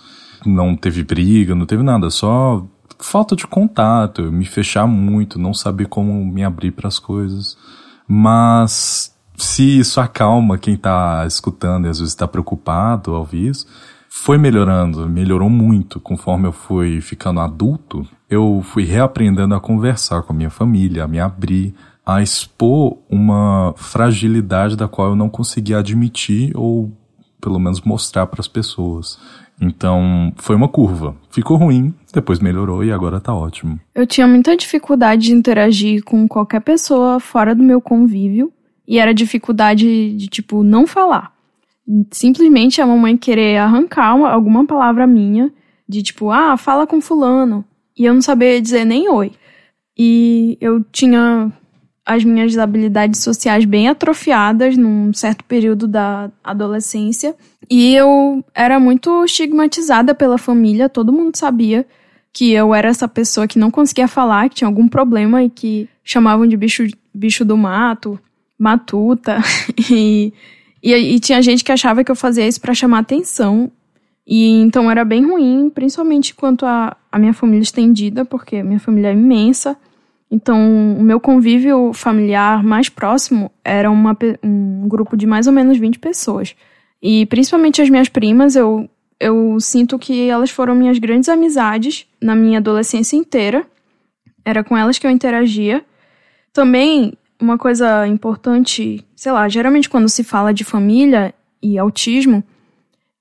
Não 0.45 0.77
teve 0.77 1.03
briga, 1.03 1.55
não 1.55 1.65
teve 1.65 1.83
nada, 1.83 2.11
só 2.11 2.63
falta 2.99 3.35
de 3.35 3.47
contato, 3.47 4.31
me 4.31 4.45
fechar 4.45 4.87
muito, 4.87 5.39
não 5.39 5.55
saber 5.55 5.87
como 5.87 6.13
me 6.27 6.45
abrir 6.45 6.73
para 6.73 6.89
as 6.89 6.99
coisas. 6.99 7.57
Mas 8.07 9.16
se 9.37 9.79
isso 9.79 10.01
acalma 10.01 10.59
quem 10.59 10.75
está 10.75 11.25
escutando 11.27 11.87
e 11.87 11.91
às 11.91 11.99
vezes 11.99 12.13
está 12.13 12.27
preocupado 12.27 13.13
ao 13.13 13.21
ouvir 13.21 13.49
isso, 13.49 13.67
foi 14.09 14.39
melhorando, 14.39 15.09
melhorou 15.09 15.51
muito 15.51 16.01
conforme 16.01 16.49
eu 16.49 16.53
fui 16.53 17.01
ficando 17.01 17.41
adulto. 17.41 18.07
Eu 18.29 18.63
fui 18.65 18.85
reaprendendo 18.85 19.55
a 19.55 19.61
conversar 19.61 20.23
com 20.23 20.33
a 20.33 20.37
minha 20.37 20.51
família, 20.51 21.05
a 21.05 21.09
me 21.09 21.21
abrir, 21.21 21.75
a 22.05 22.23
expor 22.23 22.99
uma 23.09 23.75
fragilidade 23.77 24.77
da 24.77 24.89
qual 24.89 25.11
eu 25.11 25.17
não 25.17 25.29
conseguia 25.29 25.79
admitir 25.79 26.53
ou 26.57 26.91
pelo 27.41 27.59
menos 27.59 27.81
mostrar 27.83 28.27
para 28.27 28.41
as 28.41 28.49
pessoas. 28.49 29.19
Então, 29.61 30.33
foi 30.37 30.55
uma 30.55 30.69
curva. 30.69 31.17
Ficou 31.31 31.57
ruim, 31.57 31.95
depois 32.13 32.41
melhorou 32.41 32.85
e 32.85 32.93
agora 32.93 33.21
tá 33.21 33.35
ótimo. 33.35 33.81
Eu 33.95 34.07
tinha 34.07 34.27
muita 34.27 34.57
dificuldade 34.57 35.27
de 35.27 35.33
interagir 35.33 36.03
com 36.05 36.27
qualquer 36.29 36.61
pessoa 36.61 37.19
fora 37.21 37.55
do 37.55 37.63
meu 37.63 37.81
convívio. 37.81 38.53
E 38.87 38.99
era 38.99 39.15
dificuldade 39.15 40.13
de, 40.13 40.29
tipo, 40.29 40.63
não 40.63 40.87
falar. 40.87 41.33
Simplesmente 42.11 42.81
a 42.81 42.87
mamãe 42.87 43.17
querer 43.17 43.59
arrancar 43.59 44.15
uma, 44.15 44.31
alguma 44.31 44.67
palavra 44.67 45.07
minha, 45.07 45.53
de 45.89 46.03
tipo, 46.03 46.31
ah, 46.31 46.57
fala 46.57 46.87
com 46.87 47.01
fulano. 47.01 47.65
E 47.97 48.05
eu 48.05 48.15
não 48.15 48.23
sabia 48.23 48.61
dizer 48.61 48.85
nem 48.85 49.09
oi. 49.09 49.33
E 49.97 50.59
eu 50.61 50.85
tinha 50.93 51.53
as 52.05 52.23
minhas 52.23 52.57
habilidades 52.57 53.21
sociais 53.21 53.65
bem 53.65 53.89
atrofiadas 53.89 54.77
num 54.77 55.13
certo 55.13 55.45
período 55.45 55.89
da 55.89 56.31
adolescência. 56.45 57.35
E 57.69 57.95
eu 57.95 58.45
era 58.55 58.79
muito 58.79 59.25
estigmatizada 59.25 60.15
pela 60.15 60.39
família, 60.39 60.89
todo 60.89 61.13
mundo 61.13 61.37
sabia 61.37 61.85
que 62.33 62.53
eu 62.53 62.75
era 62.75 62.89
essa 62.89 63.09
pessoa 63.09 63.49
que 63.49 63.59
não 63.59 63.71
conseguia 63.71 64.07
falar, 64.07 64.49
que 64.49 64.57
tinha 64.57 64.69
algum 64.69 64.87
problema 64.87 65.43
e 65.43 65.49
que 65.49 65.89
chamavam 66.05 66.47
de 66.47 66.57
bicho, 66.57 66.87
bicho 67.13 67.45
do 67.45 67.57
mato, 67.57 68.21
matuta. 68.59 69.39
e, 69.91 70.33
e, 70.83 70.93
e 70.93 71.21
tinha 71.21 71.41
gente 71.43 71.65
que 71.65 71.73
achava 71.73 72.05
que 72.05 72.11
eu 72.11 72.17
fazia 72.17 72.47
isso 72.47 72.61
para 72.61 72.75
chamar 72.75 73.01
atenção. 73.01 73.71
E 74.27 74.61
então 74.61 74.91
era 74.91 75.05
bem 75.05 75.25
ruim, 75.25 75.71
principalmente 75.71 76.35
quanto 76.35 76.67
a 76.67 76.97
minha 77.19 77.33
família 77.33 77.63
estendida, 77.63 78.25
porque 78.25 78.63
minha 78.63 78.81
família 78.81 79.09
é 79.09 79.13
imensa. 79.13 79.77
Então, 80.31 80.97
o 80.99 81.03
meu 81.03 81.21
convívio 81.21 81.93
familiar 81.93 82.63
mais 82.63 82.89
próximo 82.89 83.51
era 83.65 83.91
uma, 83.91 84.17
um 84.43 84.89
grupo 84.89 85.17
de 85.17 85.27
mais 85.27 85.47
ou 85.47 85.53
menos 85.53 85.79
20 85.79 86.01
pessoas. 86.01 86.57
E 87.01 87.27
principalmente 87.27 87.81
as 87.81 87.89
minhas 87.89 88.09
primas, 88.09 88.57
eu, 88.57 88.91
eu 89.21 89.59
sinto 89.61 89.99
que 89.99 90.29
elas 90.29 90.51
foram 90.51 90.75
minhas 90.75 90.99
grandes 90.99 91.29
amizades 91.29 92.07
na 92.21 92.35
minha 92.35 92.59
adolescência 92.59 93.17
inteira. 93.17 93.65
Era 94.45 94.65
com 94.65 94.77
elas 94.77 94.99
que 94.99 95.07
eu 95.07 95.11
interagia. 95.11 95.85
Também, 96.53 97.13
uma 97.41 97.59
coisa 97.59 98.07
importante, 98.07 99.05
sei 99.15 99.33
lá, 99.33 99.49
geralmente 99.49 99.89
quando 99.89 100.09
se 100.09 100.25
fala 100.25 100.53
de 100.53 100.65
família 100.65 101.35
e 101.63 101.79
autismo, 101.79 102.43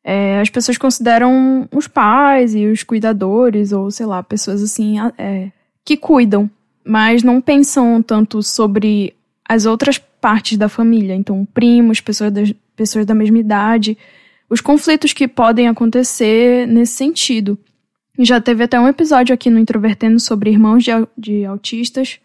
é, 0.03 0.39
as 0.39 0.49
pessoas 0.49 0.77
consideram 0.77 1.67
os 1.71 1.87
pais 1.87 2.53
e 2.53 2.65
os 2.67 2.83
cuidadores, 2.83 3.71
ou 3.71 3.89
sei 3.89 4.05
lá, 4.05 4.21
pessoas 4.21 4.61
assim, 4.61 4.97
é, 5.17 5.51
que 5.83 5.97
cuidam 5.97 6.49
mas 6.85 7.23
não 7.23 7.41
pensam 7.41 8.01
tanto 8.03 8.43
sobre 8.43 9.15
as 9.47 9.65
outras 9.65 9.97
partes 9.97 10.57
da 10.57 10.69
família. 10.69 11.15
Então, 11.15 11.45
primos, 11.51 11.99
pessoas, 11.99 12.31
pessoas 12.75 13.05
da 13.05 13.15
mesma 13.15 13.39
idade, 13.39 13.97
os 14.47 14.61
conflitos 14.61 15.11
que 15.11 15.27
podem 15.27 15.67
acontecer 15.67 16.67
nesse 16.67 16.93
sentido. 16.93 17.57
Já 18.19 18.39
teve 18.39 18.63
até 18.63 18.79
um 18.79 18.87
episódio 18.87 19.33
aqui 19.33 19.49
no 19.49 19.59
Introvertendo 19.59 20.19
sobre 20.19 20.51
irmãos 20.51 20.83
de, 20.83 20.91
de 21.17 21.43
autistas. 21.43 22.19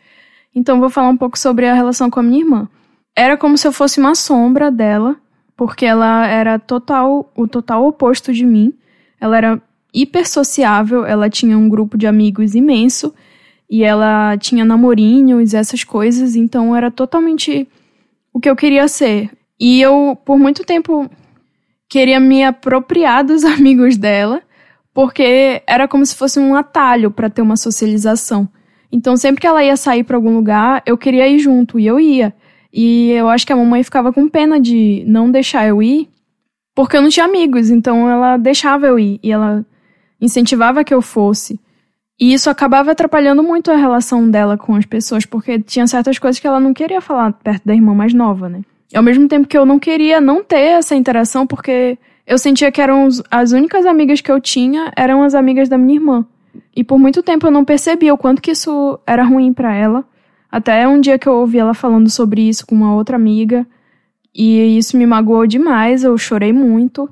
Então, 0.54 0.80
vou 0.80 0.90
falar 0.90 1.08
um 1.08 1.16
pouco 1.16 1.38
sobre 1.38 1.66
a 1.68 1.74
relação 1.74 2.10
com 2.10 2.20
a 2.20 2.22
minha 2.22 2.40
irmã. 2.40 2.68
Era 3.16 3.36
como 3.36 3.56
se 3.56 3.66
eu 3.66 3.72
fosse 3.72 4.00
uma 4.00 4.14
sombra 4.14 4.70
dela, 4.70 5.16
porque 5.56 5.84
ela 5.84 6.26
era 6.26 6.58
total 6.58 7.30
o 7.36 7.46
total 7.46 7.86
oposto 7.86 8.32
de 8.32 8.44
mim. 8.44 8.72
Ela 9.20 9.36
era 9.36 9.62
hiper 9.92 10.26
sociável, 10.26 11.04
ela 11.04 11.28
tinha 11.28 11.58
um 11.58 11.68
grupo 11.68 11.98
de 11.98 12.06
amigos 12.06 12.54
imenso 12.54 13.14
e 13.68 13.84
ela 13.84 14.36
tinha 14.36 14.64
namorinhos 14.64 15.52
e 15.52 15.56
essas 15.56 15.84
coisas, 15.84 16.34
então 16.34 16.74
era 16.74 16.90
totalmente 16.90 17.68
o 18.32 18.40
que 18.40 18.50
eu 18.50 18.56
queria 18.56 18.88
ser. 18.88 19.30
E 19.58 19.80
eu, 19.80 20.18
por 20.24 20.38
muito 20.38 20.64
tempo, 20.64 21.08
queria 21.88 22.18
me 22.18 22.42
apropriar 22.42 23.24
dos 23.24 23.44
amigos 23.46 23.96
dela, 23.96 24.42
porque 24.92 25.62
era 25.66 25.86
como 25.86 26.04
se 26.04 26.16
fosse 26.16 26.40
um 26.40 26.54
atalho 26.54 27.10
para 27.10 27.30
ter 27.30 27.42
uma 27.42 27.56
socialização. 27.56 28.48
Então, 28.92 29.16
sempre 29.16 29.40
que 29.40 29.46
ela 29.46 29.62
ia 29.64 29.76
sair 29.76 30.04
para 30.04 30.16
algum 30.16 30.34
lugar, 30.34 30.82
eu 30.84 30.98
queria 30.98 31.28
ir 31.28 31.38
junto 31.38 31.78
e 31.78 31.86
eu 31.86 32.00
ia. 32.00 32.34
E 32.72 33.10
eu 33.10 33.28
acho 33.28 33.46
que 33.46 33.52
a 33.52 33.56
mamãe 33.56 33.82
ficava 33.82 34.12
com 34.12 34.28
pena 34.28 34.60
de 34.60 35.04
não 35.06 35.30
deixar 35.30 35.66
eu 35.66 35.82
ir, 35.82 36.08
porque 36.74 36.96
eu 36.96 37.02
não 37.02 37.08
tinha 37.08 37.26
amigos, 37.26 37.70
então 37.70 38.08
ela 38.08 38.36
deixava 38.36 38.86
eu 38.86 38.98
ir 38.98 39.18
e 39.22 39.30
ela 39.30 39.64
incentivava 40.20 40.84
que 40.84 40.94
eu 40.94 41.02
fosse. 41.02 41.58
E 42.20 42.34
isso 42.34 42.50
acabava 42.50 42.92
atrapalhando 42.92 43.42
muito 43.42 43.70
a 43.70 43.76
relação 43.76 44.30
dela 44.30 44.58
com 44.58 44.74
as 44.74 44.84
pessoas, 44.84 45.24
porque 45.24 45.58
tinha 45.58 45.86
certas 45.86 46.18
coisas 46.18 46.38
que 46.38 46.46
ela 46.46 46.60
não 46.60 46.74
queria 46.74 47.00
falar 47.00 47.32
perto 47.32 47.64
da 47.64 47.74
irmã 47.74 47.94
mais 47.94 48.12
nova, 48.12 48.48
né? 48.48 48.60
Ao 48.94 49.02
mesmo 49.02 49.26
tempo 49.26 49.48
que 49.48 49.56
eu 49.56 49.64
não 49.64 49.78
queria 49.78 50.20
não 50.20 50.44
ter 50.44 50.78
essa 50.78 50.94
interação, 50.94 51.46
porque 51.46 51.96
eu 52.26 52.36
sentia 52.38 52.70
que 52.70 52.80
eram 52.80 53.08
as 53.30 53.52
únicas 53.52 53.86
amigas 53.86 54.20
que 54.20 54.30
eu 54.30 54.40
tinha 54.40 54.92
eram 54.96 55.22
as 55.22 55.34
amigas 55.34 55.68
da 55.68 55.78
minha 55.78 55.94
irmã. 55.98 56.26
E 56.80 56.84
por 56.84 56.98
muito 56.98 57.22
tempo 57.22 57.46
eu 57.46 57.50
não 57.50 57.62
percebia 57.62 58.14
o 58.14 58.16
quanto 58.16 58.40
que 58.40 58.52
isso 58.52 58.98
era 59.06 59.22
ruim 59.22 59.52
para 59.52 59.74
ela. 59.74 60.02
Até 60.50 60.88
um 60.88 60.98
dia 60.98 61.18
que 61.18 61.28
eu 61.28 61.34
ouvi 61.34 61.58
ela 61.58 61.74
falando 61.74 62.08
sobre 62.08 62.40
isso 62.48 62.66
com 62.66 62.74
uma 62.74 62.94
outra 62.94 63.16
amiga, 63.16 63.66
e 64.34 64.78
isso 64.78 64.96
me 64.96 65.04
magoou 65.04 65.46
demais, 65.46 66.04
eu 66.04 66.16
chorei 66.16 66.54
muito. 66.54 67.06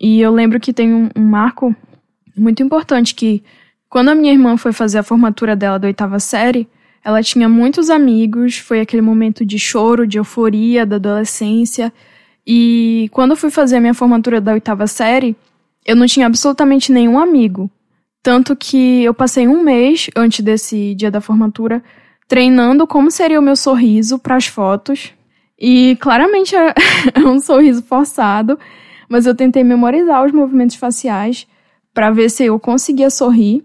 E 0.00 0.20
eu 0.20 0.32
lembro 0.32 0.58
que 0.58 0.72
tem 0.72 0.92
um, 0.92 1.08
um 1.14 1.22
marco 1.22 1.72
muito 2.36 2.64
importante 2.64 3.14
que 3.14 3.44
quando 3.88 4.08
a 4.08 4.14
minha 4.16 4.32
irmã 4.32 4.56
foi 4.56 4.72
fazer 4.72 4.98
a 4.98 5.04
formatura 5.04 5.54
dela 5.54 5.78
da 5.78 5.86
oitava 5.86 6.18
série, 6.18 6.68
Ela 7.06 7.22
tinha 7.22 7.48
muitos 7.48 7.88
amigos, 7.88 8.58
foi 8.58 8.80
aquele 8.80 9.00
momento 9.00 9.46
de 9.46 9.60
choro, 9.60 10.08
de 10.08 10.18
euforia 10.18 10.84
da 10.84 10.96
adolescência. 10.96 11.92
E 12.44 13.08
quando 13.12 13.30
eu 13.30 13.36
fui 13.36 13.48
fazer 13.48 13.76
a 13.76 13.80
minha 13.80 13.94
formatura 13.94 14.40
da 14.40 14.54
oitava 14.54 14.88
série, 14.88 15.36
eu 15.84 15.94
não 15.94 16.06
tinha 16.06 16.26
absolutamente 16.26 16.90
nenhum 16.90 17.16
amigo. 17.16 17.70
Tanto 18.26 18.56
que 18.56 19.04
eu 19.04 19.14
passei 19.14 19.46
um 19.46 19.62
mês 19.62 20.10
antes 20.16 20.40
desse 20.40 20.96
dia 20.96 21.12
da 21.12 21.20
formatura 21.20 21.80
treinando 22.26 22.84
como 22.84 23.08
seria 23.08 23.38
o 23.38 23.42
meu 23.42 23.54
sorriso 23.54 24.18
para 24.18 24.34
as 24.34 24.48
fotos. 24.48 25.12
E 25.56 25.96
claramente 26.00 26.56
é 27.14 27.20
um 27.20 27.38
sorriso 27.38 27.84
forçado, 27.84 28.58
mas 29.08 29.26
eu 29.26 29.34
tentei 29.36 29.62
memorizar 29.62 30.26
os 30.26 30.32
movimentos 30.32 30.74
faciais 30.74 31.46
para 31.94 32.10
ver 32.10 32.28
se 32.28 32.44
eu 32.44 32.58
conseguia 32.58 33.10
sorrir. 33.10 33.64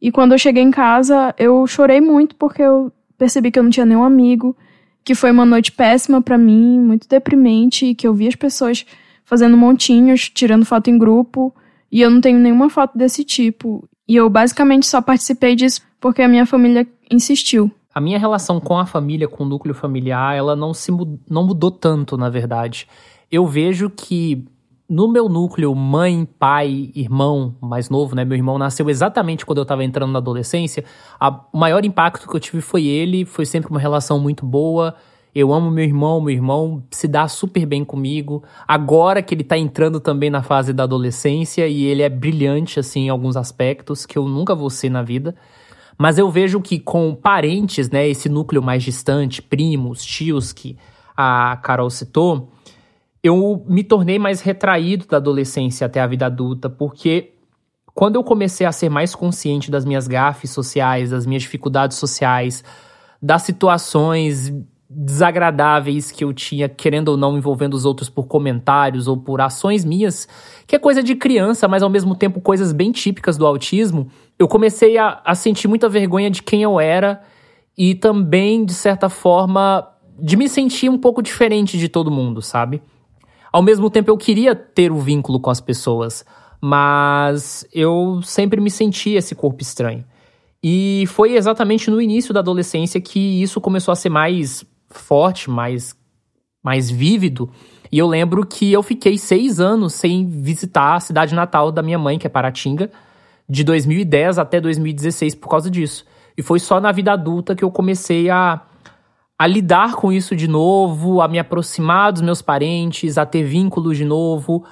E 0.00 0.10
quando 0.10 0.32
eu 0.32 0.38
cheguei 0.38 0.64
em 0.64 0.72
casa, 0.72 1.32
eu 1.38 1.64
chorei 1.68 2.00
muito 2.00 2.34
porque 2.34 2.60
eu 2.60 2.90
percebi 3.16 3.52
que 3.52 3.58
eu 3.60 3.62
não 3.62 3.70
tinha 3.70 3.86
nenhum 3.86 4.02
amigo, 4.02 4.56
que 5.04 5.14
foi 5.14 5.30
uma 5.30 5.44
noite 5.46 5.70
péssima 5.70 6.20
para 6.20 6.36
mim, 6.36 6.80
muito 6.80 7.08
deprimente, 7.08 7.86
e 7.86 7.94
que 7.94 8.08
eu 8.08 8.12
vi 8.12 8.26
as 8.26 8.34
pessoas 8.34 8.84
fazendo 9.24 9.56
montinhos, 9.56 10.28
tirando 10.28 10.66
foto 10.66 10.90
em 10.90 10.98
grupo, 10.98 11.54
e 11.92 12.00
eu 12.00 12.10
não 12.10 12.20
tenho 12.20 12.40
nenhuma 12.40 12.68
foto 12.68 12.98
desse 12.98 13.22
tipo. 13.22 13.88
E 14.08 14.16
eu 14.16 14.28
basicamente 14.28 14.86
só 14.86 15.00
participei 15.00 15.54
disso 15.54 15.80
porque 16.00 16.22
a 16.22 16.28
minha 16.28 16.44
família 16.44 16.86
insistiu. 17.10 17.70
A 17.94 18.00
minha 18.00 18.18
relação 18.18 18.58
com 18.58 18.78
a 18.78 18.86
família, 18.86 19.28
com 19.28 19.44
o 19.44 19.46
núcleo 19.46 19.74
familiar, 19.74 20.34
ela 20.34 20.56
não 20.56 20.72
se 20.72 20.90
não 21.28 21.44
mudou 21.44 21.70
tanto, 21.70 22.16
na 22.16 22.28
verdade. 22.28 22.88
Eu 23.30 23.46
vejo 23.46 23.90
que 23.90 24.44
no 24.88 25.10
meu 25.10 25.28
núcleo, 25.28 25.74
mãe, 25.74 26.26
pai, 26.38 26.90
irmão 26.94 27.54
mais 27.60 27.88
novo, 27.88 28.14
né? 28.14 28.24
Meu 28.24 28.36
irmão 28.36 28.58
nasceu 28.58 28.90
exatamente 28.90 29.46
quando 29.46 29.58
eu 29.58 29.62
estava 29.62 29.84
entrando 29.84 30.12
na 30.12 30.18
adolescência. 30.18 30.84
A, 31.18 31.30
o 31.52 31.58
maior 31.58 31.84
impacto 31.84 32.28
que 32.28 32.36
eu 32.36 32.40
tive 32.40 32.60
foi 32.60 32.84
ele, 32.84 33.24
foi 33.24 33.46
sempre 33.46 33.70
uma 33.70 33.80
relação 33.80 34.18
muito 34.18 34.44
boa. 34.44 34.94
Eu 35.34 35.52
amo 35.52 35.70
meu 35.70 35.84
irmão, 35.84 36.20
meu 36.20 36.34
irmão 36.34 36.82
se 36.90 37.08
dá 37.08 37.26
super 37.26 37.64
bem 37.64 37.84
comigo. 37.84 38.42
Agora 38.68 39.22
que 39.22 39.34
ele 39.34 39.42
tá 39.44 39.56
entrando 39.56 39.98
também 39.98 40.28
na 40.28 40.42
fase 40.42 40.74
da 40.74 40.82
adolescência 40.82 41.66
e 41.66 41.84
ele 41.84 42.02
é 42.02 42.08
brilhante, 42.08 42.78
assim, 42.78 43.06
em 43.06 43.08
alguns 43.08 43.36
aspectos 43.36 44.04
que 44.04 44.18
eu 44.18 44.28
nunca 44.28 44.54
vou 44.54 44.68
ser 44.68 44.90
na 44.90 45.02
vida. 45.02 45.34
Mas 45.96 46.18
eu 46.18 46.30
vejo 46.30 46.60
que 46.60 46.78
com 46.78 47.14
parentes, 47.14 47.88
né, 47.88 48.06
esse 48.06 48.28
núcleo 48.28 48.62
mais 48.62 48.82
distante, 48.82 49.40
primos, 49.40 50.04
tios 50.04 50.52
que 50.52 50.76
a 51.16 51.58
Carol 51.62 51.88
citou, 51.88 52.50
eu 53.22 53.64
me 53.66 53.84
tornei 53.84 54.18
mais 54.18 54.40
retraído 54.40 55.06
da 55.06 55.16
adolescência 55.16 55.86
até 55.86 56.00
a 56.00 56.06
vida 56.06 56.26
adulta, 56.26 56.68
porque 56.68 57.34
quando 57.94 58.16
eu 58.16 58.24
comecei 58.24 58.66
a 58.66 58.72
ser 58.72 58.88
mais 58.88 59.14
consciente 59.14 59.70
das 59.70 59.84
minhas 59.84 60.08
gafes 60.08 60.50
sociais, 60.50 61.10
das 61.10 61.24
minhas 61.24 61.42
dificuldades 61.42 61.96
sociais, 61.96 62.64
das 63.20 63.42
situações 63.42 64.52
desagradáveis 64.94 66.10
que 66.10 66.24
eu 66.24 66.32
tinha, 66.32 66.68
querendo 66.68 67.08
ou 67.08 67.16
não, 67.16 67.36
envolvendo 67.36 67.74
os 67.74 67.84
outros 67.84 68.08
por 68.08 68.26
comentários 68.26 69.08
ou 69.08 69.16
por 69.16 69.40
ações 69.40 69.84
minhas, 69.84 70.28
que 70.66 70.76
é 70.76 70.78
coisa 70.78 71.02
de 71.02 71.14
criança, 71.14 71.66
mas 71.66 71.82
ao 71.82 71.90
mesmo 71.90 72.14
tempo 72.14 72.40
coisas 72.40 72.72
bem 72.72 72.92
típicas 72.92 73.36
do 73.36 73.46
autismo, 73.46 74.08
eu 74.38 74.46
comecei 74.46 74.98
a, 74.98 75.20
a 75.24 75.34
sentir 75.34 75.68
muita 75.68 75.88
vergonha 75.88 76.30
de 76.30 76.42
quem 76.42 76.62
eu 76.62 76.78
era 76.78 77.22
e 77.76 77.94
também, 77.94 78.64
de 78.64 78.74
certa 78.74 79.08
forma, 79.08 79.88
de 80.18 80.36
me 80.36 80.48
sentir 80.48 80.90
um 80.90 80.98
pouco 80.98 81.22
diferente 81.22 81.78
de 81.78 81.88
todo 81.88 82.10
mundo, 82.10 82.42
sabe? 82.42 82.82
Ao 83.52 83.62
mesmo 83.62 83.90
tempo, 83.90 84.10
eu 84.10 84.16
queria 84.16 84.54
ter 84.54 84.92
o 84.92 84.98
vínculo 84.98 85.40
com 85.40 85.50
as 85.50 85.60
pessoas, 85.60 86.24
mas 86.60 87.66
eu 87.72 88.20
sempre 88.22 88.60
me 88.60 88.70
sentia 88.70 89.18
esse 89.18 89.34
corpo 89.34 89.62
estranho. 89.62 90.04
E 90.62 91.04
foi 91.08 91.34
exatamente 91.34 91.90
no 91.90 92.00
início 92.00 92.32
da 92.32 92.40
adolescência 92.40 93.00
que 93.00 93.42
isso 93.42 93.60
começou 93.60 93.90
a 93.90 93.96
ser 93.96 94.10
mais 94.10 94.64
forte, 94.98 95.50
mais, 95.50 95.94
mais 96.62 96.90
vívido. 96.90 97.50
E 97.90 97.98
eu 97.98 98.06
lembro 98.06 98.46
que 98.46 98.72
eu 98.72 98.82
fiquei 98.82 99.18
seis 99.18 99.60
anos 99.60 99.92
sem 99.92 100.26
visitar 100.26 100.94
a 100.94 101.00
cidade 101.00 101.34
natal 101.34 101.70
da 101.70 101.82
minha 101.82 101.98
mãe, 101.98 102.18
que 102.18 102.26
é 102.26 102.30
Paratinga, 102.30 102.90
de 103.48 103.62
2010 103.64 104.38
até 104.38 104.60
2016 104.60 105.34
por 105.34 105.48
causa 105.48 105.70
disso. 105.70 106.06
E 106.36 106.42
foi 106.42 106.58
só 106.58 106.80
na 106.80 106.90
vida 106.90 107.12
adulta 107.12 107.54
que 107.54 107.62
eu 107.62 107.70
comecei 107.70 108.30
a, 108.30 108.62
a 109.38 109.46
lidar 109.46 109.94
com 109.94 110.10
isso 110.10 110.34
de 110.34 110.48
novo, 110.48 111.20
a 111.20 111.28
me 111.28 111.38
aproximar 111.38 112.12
dos 112.12 112.22
meus 112.22 112.40
parentes, 112.40 113.18
a 113.18 113.26
ter 113.26 113.42
vínculos 113.42 113.98
de 113.98 114.04
novo. 114.04 114.64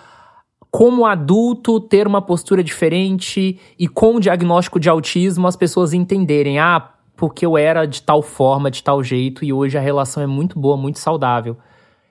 Como 0.71 1.05
adulto, 1.05 1.81
ter 1.81 2.07
uma 2.07 2.23
postura 2.23 2.65
diferente 2.65 3.61
e 3.79 3.89
com 3.89 4.17
o 4.17 4.21
diagnóstico 4.21 4.81
de 4.81 4.89
autismo, 4.89 5.47
as 5.47 5.57
pessoas 5.57 5.93
entenderem: 5.93 6.59
ah, 6.59 6.91
porque 7.21 7.45
eu 7.45 7.59
era 7.59 7.85
de 7.85 8.01
tal 8.01 8.23
forma, 8.23 8.71
de 8.71 8.83
tal 8.83 9.05
jeito, 9.05 9.45
e 9.45 9.53
hoje 9.53 9.77
a 9.77 9.81
relação 9.81 10.23
é 10.23 10.27
muito 10.27 10.59
boa, 10.59 10.75
muito 10.75 10.99
saudável. 10.99 11.55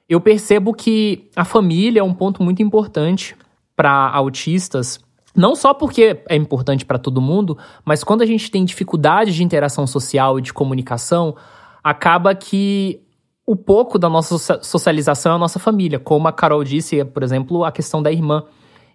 Eu 0.07 0.21
percebo 0.21 0.71
que 0.71 1.31
a 1.35 1.43
família 1.43 2.01
é 2.01 2.03
um 2.03 2.13
ponto 2.13 2.43
muito 2.43 2.61
importante 2.61 3.35
para 3.75 4.07
autistas, 4.11 4.99
não 5.35 5.55
só 5.55 5.73
porque 5.73 6.21
é 6.29 6.35
importante 6.35 6.85
para 6.85 6.99
todo 6.99 7.19
mundo, 7.19 7.57
mas 7.83 8.03
quando 8.03 8.21
a 8.21 8.25
gente 8.27 8.51
tem 8.51 8.63
dificuldade 8.63 9.33
de 9.33 9.43
interação 9.43 9.87
social 9.87 10.37
e 10.37 10.43
de 10.43 10.53
comunicação, 10.53 11.35
acaba 11.83 12.35
que 12.35 13.01
o 13.47 13.55
pouco 13.55 13.97
da 13.97 14.09
nossa 14.09 14.61
socialização 14.61 15.31
é 15.31 15.35
a 15.35 15.39
nossa 15.39 15.57
família, 15.57 15.97
como 15.97 16.27
a 16.27 16.31
Carol 16.31 16.63
disse, 16.63 17.03
por 17.03 17.23
exemplo, 17.23 17.65
a 17.65 17.71
questão 17.71 18.03
da 18.03 18.11
irmã. 18.11 18.43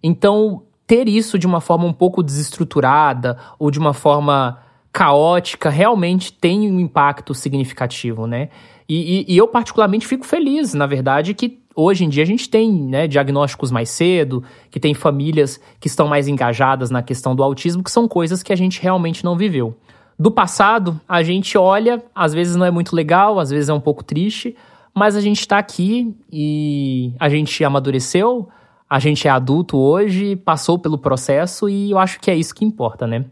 Então, 0.01 0.63
ter 0.87 1.09
isso 1.09 1.41
de 1.41 1.47
uma 1.47 1.61
forma 1.61 1.87
um 1.87 1.93
pouco 1.93 2.23
desestruturada 2.23 3.37
ou 3.59 3.69
de 3.69 3.81
uma 3.81 3.93
forma 3.93 4.63
caótica 4.95 5.71
realmente 5.71 6.33
tem 6.33 6.71
um 6.71 6.79
impacto 6.79 7.35
significativo, 7.35 8.29
né? 8.29 8.49
E, 8.89 9.25
e, 9.29 9.35
e, 9.35 9.37
eu 9.37 9.49
particularmente 9.49 10.07
fico 10.07 10.25
feliz, 10.25 10.73
na 10.73 10.87
verdade, 10.87 11.35
que 11.35 11.59
hoje 11.75 12.05
em 12.05 12.09
dia 12.09 12.23
a 12.23 12.27
gente 12.27 12.49
tem 12.49 12.71
né, 12.71 13.09
diagnósticos 13.09 13.73
mais 13.73 13.91
cedo, 13.91 14.45
que 14.71 14.79
tem 14.79 14.95
famílias 14.95 15.61
que 15.81 15.89
estão 15.89 16.07
mais 16.07 16.29
engajadas 16.29 16.91
na 16.91 17.03
questão 17.03 17.35
do 17.35 17.43
autismo, 17.43 17.83
que 17.83 17.91
são 17.91 18.07
coisas 18.07 18.41
que 18.41 18.53
a 18.53 18.57
gente 18.57 18.81
realmente 18.81 19.25
não 19.25 19.37
viveu. 19.37 19.77
Do 20.17 20.31
passado, 20.31 21.01
a 21.09 21.25
gente 21.25 21.59
olha, 21.59 22.01
às 22.15 22.33
vezes 22.33 22.55
não 22.55 22.65
é 22.65 22.71
muito 22.71 22.95
legal, 22.95 23.41
às 23.41 23.51
vezes 23.51 23.69
é 23.69 23.75
um 23.75 23.81
pouco 23.81 24.05
triste, 24.05 24.55
mas 24.95 25.17
a 25.17 25.21
gente 25.21 25.41
está 25.41 25.59
aqui 25.59 26.15
e 26.33 27.13
a 27.19 27.29
gente 27.29 27.65
amadureceu, 27.65 28.49
a 28.89 29.01
gente 29.01 29.27
é 29.27 29.31
adulto 29.31 29.77
hoje, 29.77 30.37
passou 30.37 30.79
pelo 30.79 30.99
processo 30.99 31.69
e 31.69 31.91
eu 31.91 31.99
acho 31.99 32.21
que 32.21 32.31
é 32.31 32.37
isso 32.37 32.55
que 32.55 32.65
importa, 32.65 33.09
né? 33.09 33.25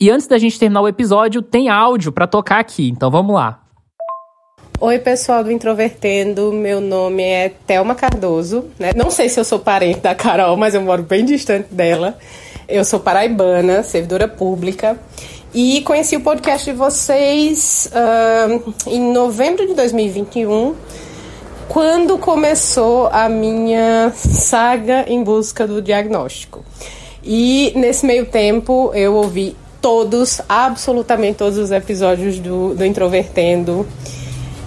E 0.00 0.12
antes 0.12 0.28
da 0.28 0.38
gente 0.38 0.56
terminar 0.60 0.80
o 0.80 0.86
episódio, 0.86 1.42
tem 1.42 1.68
áudio 1.68 2.12
para 2.12 2.24
tocar 2.24 2.60
aqui, 2.60 2.88
então 2.88 3.10
vamos 3.10 3.34
lá. 3.34 3.60
Oi, 4.80 4.96
pessoal 5.00 5.42
do 5.42 5.50
Introvertendo. 5.50 6.52
Meu 6.52 6.80
nome 6.80 7.24
é 7.24 7.48
Thelma 7.66 7.96
Cardoso. 7.96 8.66
Né? 8.78 8.92
Não 8.94 9.10
sei 9.10 9.28
se 9.28 9.40
eu 9.40 9.44
sou 9.44 9.58
parente 9.58 9.98
da 9.98 10.14
Carol, 10.14 10.56
mas 10.56 10.72
eu 10.72 10.82
moro 10.82 11.02
bem 11.02 11.24
distante 11.24 11.74
dela. 11.74 12.16
Eu 12.68 12.84
sou 12.84 13.00
paraibana, 13.00 13.82
servidora 13.82 14.28
pública. 14.28 14.96
E 15.52 15.80
conheci 15.80 16.14
o 16.14 16.20
podcast 16.20 16.70
de 16.70 16.76
vocês 16.76 17.90
uh, 17.92 18.72
em 18.86 19.00
novembro 19.12 19.66
de 19.66 19.74
2021, 19.74 20.76
quando 21.68 22.16
começou 22.18 23.08
a 23.08 23.28
minha 23.28 24.12
saga 24.14 25.06
em 25.08 25.24
busca 25.24 25.66
do 25.66 25.82
diagnóstico. 25.82 26.64
E 27.24 27.72
nesse 27.74 28.06
meio 28.06 28.26
tempo 28.26 28.92
eu 28.94 29.14
ouvi 29.14 29.56
todos, 29.80 30.40
absolutamente 30.48 31.38
todos 31.38 31.58
os 31.58 31.70
episódios 31.70 32.38
do, 32.38 32.74
do 32.74 32.84
Introvertendo. 32.84 33.86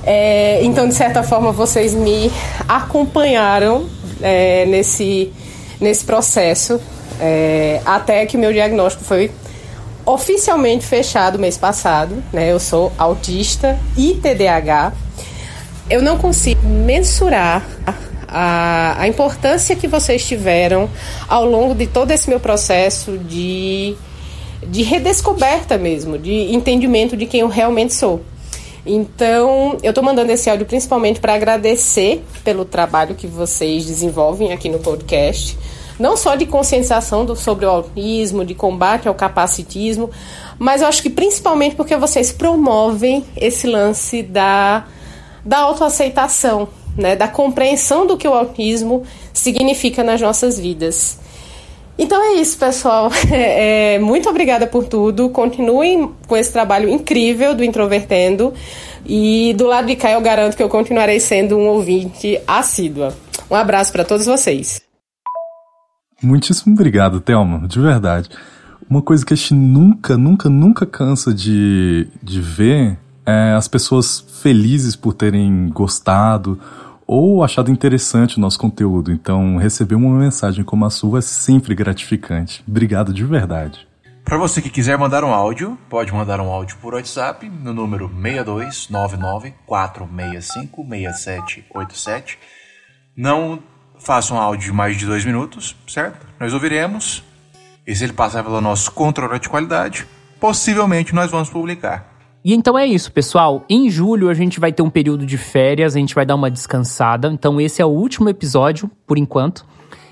É, 0.03 0.63
então, 0.63 0.87
de 0.87 0.95
certa 0.95 1.21
forma, 1.23 1.51
vocês 1.51 1.93
me 1.93 2.31
acompanharam 2.67 3.87
é, 4.21 4.65
nesse, 4.65 5.31
nesse 5.79 6.03
processo, 6.05 6.79
é, 7.19 7.81
até 7.85 8.25
que 8.25 8.37
meu 8.37 8.51
diagnóstico 8.51 9.03
foi 9.03 9.31
oficialmente 10.05 10.85
fechado 10.85 11.37
mês 11.37 11.57
passado. 11.57 12.23
Né? 12.33 12.51
Eu 12.51 12.59
sou 12.59 12.91
autista 12.97 13.77
e 13.95 14.13
TDAH. 14.15 14.93
Eu 15.89 16.01
não 16.01 16.17
consigo 16.17 16.65
mensurar 16.65 17.65
a, 18.27 18.95
a 18.97 19.07
importância 19.07 19.75
que 19.75 19.87
vocês 19.87 20.25
tiveram 20.25 20.89
ao 21.27 21.45
longo 21.45 21.75
de 21.75 21.85
todo 21.85 22.11
esse 22.11 22.29
meu 22.29 22.39
processo 22.39 23.17
de 23.17 23.95
de 24.67 24.83
redescoberta 24.83 25.77
mesmo, 25.77 26.17
de 26.17 26.53
entendimento 26.53 27.17
de 27.17 27.25
quem 27.25 27.41
eu 27.41 27.47
realmente 27.47 27.93
sou. 27.93 28.21
Então, 28.85 29.77
eu 29.83 29.91
estou 29.91 30.03
mandando 30.03 30.31
esse 30.31 30.49
áudio 30.49 30.65
principalmente 30.65 31.19
para 31.19 31.35
agradecer 31.35 32.23
pelo 32.43 32.65
trabalho 32.65 33.15
que 33.15 33.27
vocês 33.27 33.85
desenvolvem 33.85 34.51
aqui 34.51 34.69
no 34.69 34.79
podcast, 34.79 35.57
não 35.99 36.17
só 36.17 36.35
de 36.35 36.47
conscientização 36.47 37.23
do, 37.23 37.35
sobre 37.35 37.65
o 37.65 37.69
autismo, 37.69 38.43
de 38.43 38.55
combate 38.55 39.07
ao 39.07 39.13
capacitismo, 39.13 40.09
mas 40.57 40.81
eu 40.81 40.87
acho 40.87 41.03
que 41.03 41.11
principalmente 41.11 41.75
porque 41.75 41.95
vocês 41.95 42.31
promovem 42.31 43.23
esse 43.37 43.67
lance 43.67 44.23
da, 44.23 44.87
da 45.45 45.59
autoaceitação, 45.59 46.67
né, 46.97 47.15
da 47.15 47.27
compreensão 47.27 48.07
do 48.07 48.17
que 48.17 48.27
o 48.27 48.33
autismo 48.33 49.03
significa 49.31 50.03
nas 50.03 50.19
nossas 50.19 50.57
vidas. 50.57 51.20
Então 51.97 52.21
é 52.23 52.41
isso, 52.41 52.57
pessoal. 52.57 53.11
É, 53.31 53.99
muito 53.99 54.29
obrigada 54.29 54.67
por 54.67 54.85
tudo. 54.85 55.29
Continuem 55.29 56.11
com 56.27 56.35
esse 56.35 56.51
trabalho 56.51 56.89
incrível 56.89 57.53
do 57.53 57.63
Introvertendo. 57.63 58.53
E 59.05 59.53
do 59.57 59.65
lado 59.65 59.87
de 59.87 59.95
cá, 59.95 60.11
eu 60.11 60.21
garanto 60.21 60.55
que 60.55 60.63
eu 60.63 60.69
continuarei 60.69 61.19
sendo 61.19 61.57
um 61.57 61.67
ouvinte 61.67 62.39
assídua. 62.47 63.15
Um 63.49 63.55
abraço 63.55 63.91
para 63.91 64.05
todos 64.05 64.25
vocês. 64.25 64.81
Muitíssimo 66.21 66.73
obrigado, 66.73 67.19
Thelma, 67.19 67.67
de 67.67 67.79
verdade. 67.79 68.29
Uma 68.89 69.01
coisa 69.01 69.25
que 69.25 69.33
a 69.33 69.37
gente 69.37 69.53
nunca, 69.53 70.17
nunca, 70.17 70.49
nunca 70.49 70.85
cansa 70.85 71.33
de, 71.33 72.07
de 72.21 72.41
ver 72.41 72.97
é 73.25 73.53
as 73.53 73.67
pessoas 73.67 74.23
felizes 74.41 74.95
por 74.95 75.13
terem 75.13 75.69
gostado 75.69 76.59
ou 77.11 77.43
achado 77.43 77.69
interessante 77.69 78.37
o 78.37 78.39
nosso 78.39 78.57
conteúdo. 78.57 79.11
Então, 79.11 79.57
receber 79.57 79.95
uma 79.95 80.17
mensagem 80.17 80.63
como 80.63 80.85
a 80.85 80.89
sua 80.89 81.19
é 81.19 81.21
sempre 81.21 81.75
gratificante. 81.75 82.63
Obrigado 82.65 83.13
de 83.13 83.25
verdade. 83.25 83.85
Para 84.23 84.37
você 84.37 84.61
que 84.61 84.69
quiser 84.69 84.97
mandar 84.97 85.25
um 85.25 85.33
áudio, 85.33 85.77
pode 85.89 86.13
mandar 86.13 86.39
um 86.39 86.49
áudio 86.49 86.77
por 86.77 86.93
WhatsApp 86.93 87.49
no 87.49 87.73
número 87.73 88.09
6299-465-6787. 89.67 92.37
Não 93.13 93.61
faça 93.99 94.33
um 94.33 94.37
áudio 94.37 94.67
de 94.67 94.71
mais 94.71 94.95
de 94.95 95.05
dois 95.05 95.25
minutos, 95.25 95.75
certo? 95.85 96.25
Nós 96.39 96.53
ouviremos. 96.53 97.25
E 97.85 97.93
se 97.93 98.05
ele 98.05 98.13
passar 98.13 98.41
pelo 98.41 98.61
nosso 98.61 98.89
controle 98.89 99.37
de 99.37 99.49
qualidade, 99.49 100.07
possivelmente 100.39 101.13
nós 101.13 101.29
vamos 101.29 101.49
publicar. 101.49 102.10
E 102.43 102.53
então 102.53 102.77
é 102.77 102.85
isso, 102.85 103.11
pessoal. 103.11 103.63
Em 103.69 103.89
julho 103.89 104.29
a 104.29 104.33
gente 104.33 104.59
vai 104.59 104.71
ter 104.71 104.81
um 104.81 104.89
período 104.89 105.25
de 105.25 105.37
férias, 105.37 105.95
a 105.95 105.99
gente 105.99 106.15
vai 106.15 106.25
dar 106.25 106.35
uma 106.35 106.49
descansada. 106.49 107.27
Então 107.31 107.61
esse 107.61 107.81
é 107.81 107.85
o 107.85 107.89
último 107.89 108.29
episódio, 108.29 108.89
por 109.05 109.17
enquanto. 109.17 109.65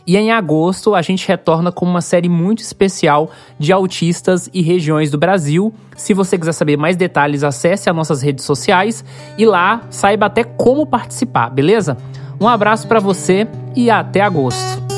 E 0.06 0.18
em 0.18 0.32
agosto 0.32 0.96
a 0.96 1.02
gente 1.02 1.28
retorna 1.28 1.72
com 1.72 1.86
uma 1.86 2.02
série 2.02 2.30
muito 2.30 2.60
especial 2.60 3.30
de 3.58 3.72
autistas 3.72 4.50
e 4.54 4.62
regiões 4.62 5.12
do 5.12 5.18
Brasil. 5.18 5.74
Se 5.96 6.14
você 6.14 6.38
quiser 6.38 6.54
saber 6.54 6.78
mais 6.78 6.96
detalhes, 6.96 7.44
acesse 7.44 7.90
as 7.90 7.96
nossas 7.96 8.22
redes 8.22 8.46
sociais 8.46 9.04
e 9.38 9.46
lá 9.46 9.84
saiba 9.90 10.26
até 10.26 10.44
como 10.44 10.86
participar, 10.86 11.50
beleza? 11.50 11.96
Um 12.42 12.48
abraço 12.48 12.88
para 12.88 13.00
você 13.00 13.48
e 13.76 13.92
até 13.92 14.22
agosto. 14.22 14.89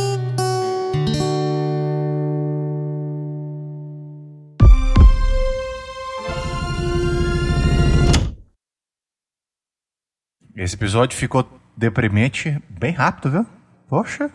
Esse 10.62 10.76
episódio 10.76 11.18
ficou 11.18 11.60
deprimente 11.76 12.62
bem 12.70 12.92
rápido, 12.92 13.32
viu? 13.32 13.46
Poxa. 13.90 14.30